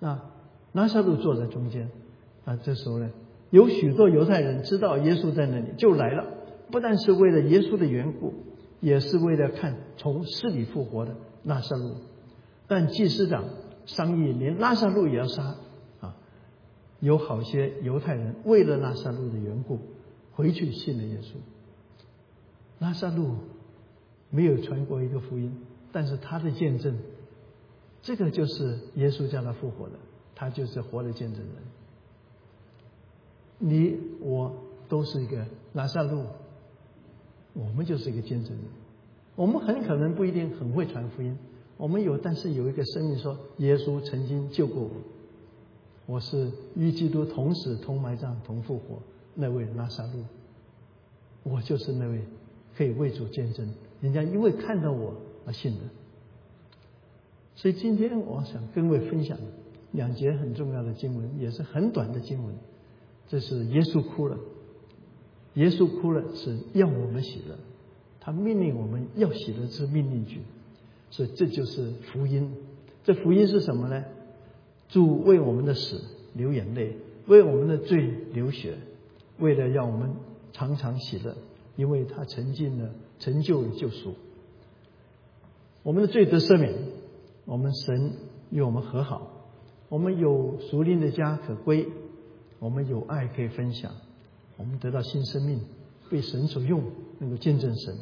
[0.00, 0.20] 那
[0.72, 1.90] 拉萨路坐在中间。
[2.44, 3.08] 啊，这时候呢，
[3.48, 6.26] 有许多犹太人知道耶稣在那里，就来了。
[6.70, 8.34] 不但是为了耶稣的缘故，
[8.80, 11.94] 也是为了看从死里复活的拉萨路。
[12.68, 13.44] 但祭司长
[13.86, 15.54] 商议，连拉萨路也要杀。
[17.00, 19.78] 有好些犹太人为了拉萨路的缘故，
[20.32, 21.34] 回去信了耶稣。
[22.78, 23.34] 拉萨路
[24.30, 25.54] 没有传过一个福音。
[25.92, 26.96] 但是他的见证，
[28.00, 29.94] 这个就是耶稣将他复活的，
[30.36, 31.54] 他就是活的见证人。
[33.58, 34.54] 你我
[34.88, 36.26] 都是一个拉萨路，
[37.54, 38.64] 我们就是一个见证人。
[39.34, 41.36] 我们很可能不一定很会传福音，
[41.76, 44.90] 我们有，但是有一个生命说，耶稣曾经救过我，
[46.10, 49.00] 我是与基督同死、同埋葬、同复活
[49.34, 50.24] 那位拉萨路，
[51.44, 52.20] 我就是那位
[52.76, 53.72] 可以为主见证。
[54.00, 55.14] 人家因为看到我。
[55.46, 55.80] 而信的。
[57.54, 59.38] 所以今天我想跟各位分享
[59.90, 62.54] 两节很重要的经文，也是很短的经文。
[63.28, 64.38] 这是耶稣哭了，
[65.54, 67.56] 耶稣哭了是要我们喜乐，
[68.20, 70.42] 他命令我们要喜乐是命令句，
[71.10, 72.52] 所以这就是福音。
[73.02, 74.04] 这福音是什么呢？
[74.90, 76.00] 主为我们的死
[76.34, 78.76] 流眼泪，为我们的罪流血，
[79.38, 80.10] 为了让我们
[80.52, 81.36] 常常喜乐，
[81.76, 84.14] 因为他曾经了成就了救赎，
[85.82, 86.74] 我们的罪得赦免，
[87.44, 88.12] 我们神
[88.50, 89.30] 与我们和好，
[89.88, 91.86] 我们有属灵的家可归，
[92.58, 93.92] 我们有爱可以分享，
[94.56, 95.60] 我们得到新生命，
[96.10, 96.82] 被神所用，
[97.18, 97.96] 能够见证神，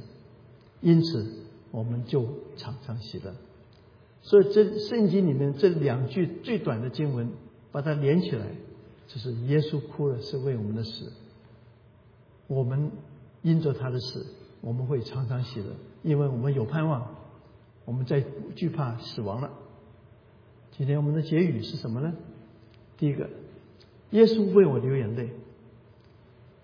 [0.81, 2.27] 因此我们就
[2.57, 3.35] 常常喜乐。
[4.21, 7.31] 所以，这圣经里面这两句最短的经文，
[7.73, 8.47] 把它连起来，
[9.07, 11.13] 就是耶稣哭了，是为我们的死。
[12.47, 12.91] 我们
[13.43, 14.27] 因着他的死，
[14.61, 15.67] 我们会常常喜乐，
[16.03, 17.15] 因为我们有盼望，
[17.85, 19.51] 我们在惧怕死亡了。
[20.73, 22.13] 今天我们的结语是什么呢？
[22.97, 23.31] 第一个，
[24.11, 25.31] 耶稣为我流眼泪，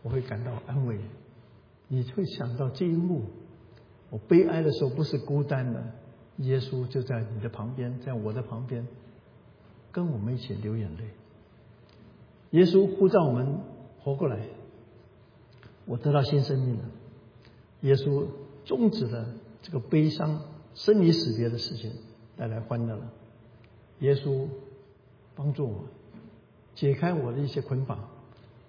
[0.02, 0.98] 我会感到安慰。
[1.88, 3.24] 你会想到这一幕，
[4.10, 5.82] 我悲哀的时候不是孤单的。
[6.38, 8.86] 耶稣就在你的旁边，在我的旁边，
[9.92, 11.04] 跟我们一起流眼泪。
[12.50, 13.60] 耶稣呼召我们
[14.00, 14.40] 活过来，
[15.86, 16.84] 我得到新生命了。
[17.82, 18.26] 耶稣
[18.64, 20.42] 终止了这个悲伤、
[20.74, 21.92] 生离死别的事情，
[22.36, 23.12] 带来欢乐了。
[24.00, 24.48] 耶稣
[25.36, 25.84] 帮助我
[26.74, 28.08] 解开我的一些捆绑，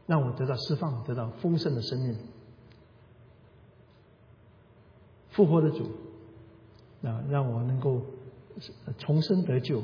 [0.06, 2.16] 让我得到释放，得到丰盛的生命。
[5.32, 6.05] 复活的主。
[7.04, 8.02] 啊，让我能够
[8.98, 9.82] 重生得救，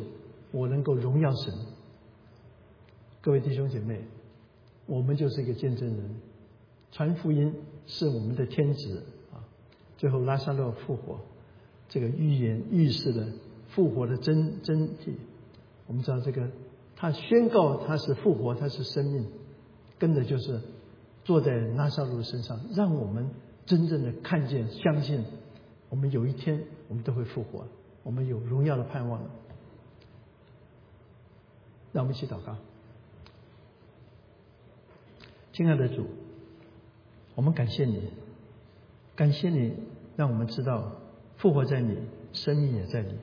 [0.51, 1.53] 我能够荣耀神。
[3.21, 4.01] 各位弟兄姐妹，
[4.85, 6.15] 我们就是一个见证人，
[6.91, 7.53] 传福音
[7.85, 9.45] 是我们的天职啊。
[9.97, 11.19] 最后拉萨路复活，
[11.87, 13.27] 这个预言预示了
[13.69, 15.13] 复活的真真谛。
[15.85, 16.49] 我们知道这个，
[16.95, 19.27] 他宣告他是复活，他是生命，
[19.99, 20.59] 跟的就是
[21.23, 23.29] 坐在拉萨路身上，让我们
[23.67, 25.23] 真正的看见、相信。
[25.89, 27.65] 我们有一天，我们都会复活，
[28.03, 29.21] 我们有荣耀的盼望。
[31.93, 32.57] 让我们一起祷告，
[35.53, 36.05] 亲爱的主，
[37.33, 38.11] 我们感谢你，
[39.15, 39.73] 感谢你
[40.17, 40.97] 让我们知道
[41.37, 41.97] 复活在你，
[42.33, 43.17] 生命也在你。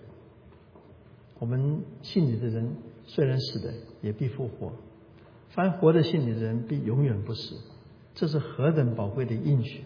[1.38, 4.72] 我们信你的人，虽然死的，也必复活；
[5.50, 7.58] 凡活的信你的人，必永远不死。
[8.14, 9.84] 这是何等宝贵的应许！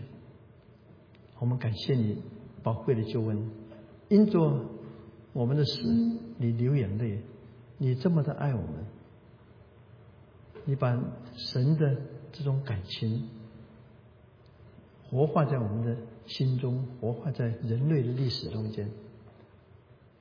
[1.41, 2.23] 我们感谢你。
[2.63, 3.51] 宝贵的救恩，
[4.13, 4.67] 因着
[5.33, 5.83] 我们的死，
[6.37, 7.23] 你流眼泪，
[7.79, 8.85] 你这么的爱我们，
[10.67, 11.03] 你把
[11.35, 11.97] 神的
[12.31, 13.31] 这种感情
[15.09, 15.97] 活化在我们的
[16.27, 18.91] 心中，活化在人类的历史中间。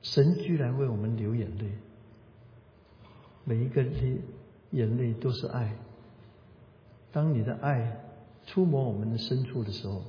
[0.00, 1.72] 神居然为我们流眼泪，
[3.44, 4.22] 每一个泪
[4.70, 5.76] 眼泪都是爱。
[7.12, 8.00] 当你的爱
[8.46, 10.02] 触摸我们的深处的时候，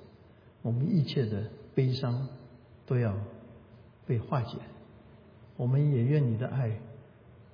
[0.62, 1.44] 我们一切的。
[1.76, 2.28] 悲伤
[2.86, 3.18] 都要
[4.06, 4.58] 被化解。
[5.56, 6.80] 我们也愿你的爱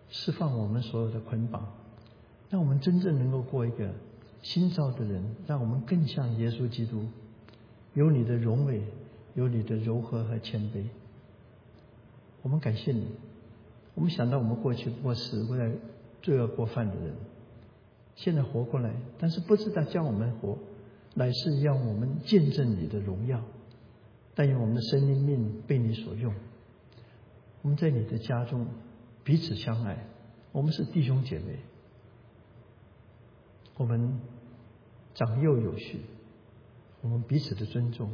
[0.10, 1.68] 释放我们所有的捆绑，
[2.50, 3.92] 让我们真正能够过一个
[4.42, 7.06] 新造的人，让我们更像耶稣基督，
[7.94, 8.82] 有你的荣美，
[9.36, 10.86] 有你的柔和和谦卑。
[12.42, 13.08] 我们感谢你。
[13.96, 15.76] 我们想到我们过去不过是为了
[16.22, 17.14] 罪恶过犯的人，
[18.16, 20.58] 现在活过来，但是不知道教我们活，
[21.16, 23.42] 乃是让我们见证你的荣耀。
[24.40, 26.34] 但愿我们的生命命被你所用。
[27.62, 28.68] 我们在你的家中
[29.22, 30.08] 彼此相爱，
[30.54, 31.60] 我们是弟兄姐妹。
[33.76, 34.22] 我们
[35.14, 36.00] 长幼有序，
[37.02, 38.12] 我们彼此的尊重。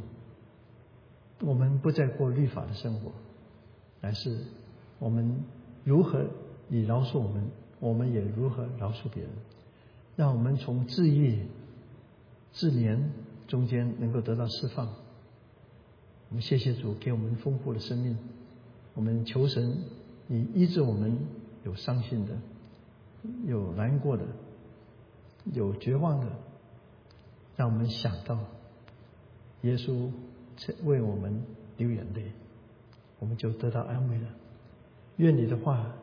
[1.42, 3.12] 我们不再过律法的生活，
[4.00, 4.46] 乃是
[4.98, 5.44] 我们
[5.84, 6.26] 如何
[6.66, 7.48] 你饶恕我们，
[7.78, 9.30] 我们也如何饶恕别人。
[10.16, 11.42] 让我们从自义、
[12.50, 13.10] 自怜
[13.46, 15.05] 中间能够得到释放。
[16.28, 18.16] 我们谢谢主给我们丰富的生命，
[18.94, 19.78] 我们求神，
[20.26, 21.16] 你医治我们
[21.64, 22.36] 有伤心的，
[23.46, 24.24] 有难过的，
[25.52, 26.26] 有绝望的，
[27.56, 28.38] 让我们想到
[29.62, 30.10] 耶稣
[30.84, 31.42] 为我们
[31.76, 32.32] 流眼泪，
[33.20, 34.28] 我们就得到安慰了。
[35.18, 35.94] 愿你的话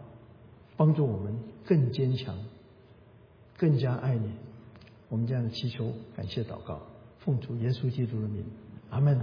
[0.78, 2.36] 帮助我们更坚强，
[3.58, 4.32] 更加爱你。
[5.10, 6.82] 我们这样的祈求，感谢祷告，
[7.20, 8.44] 奉主耶稣基督的名，
[8.90, 9.20] 阿门。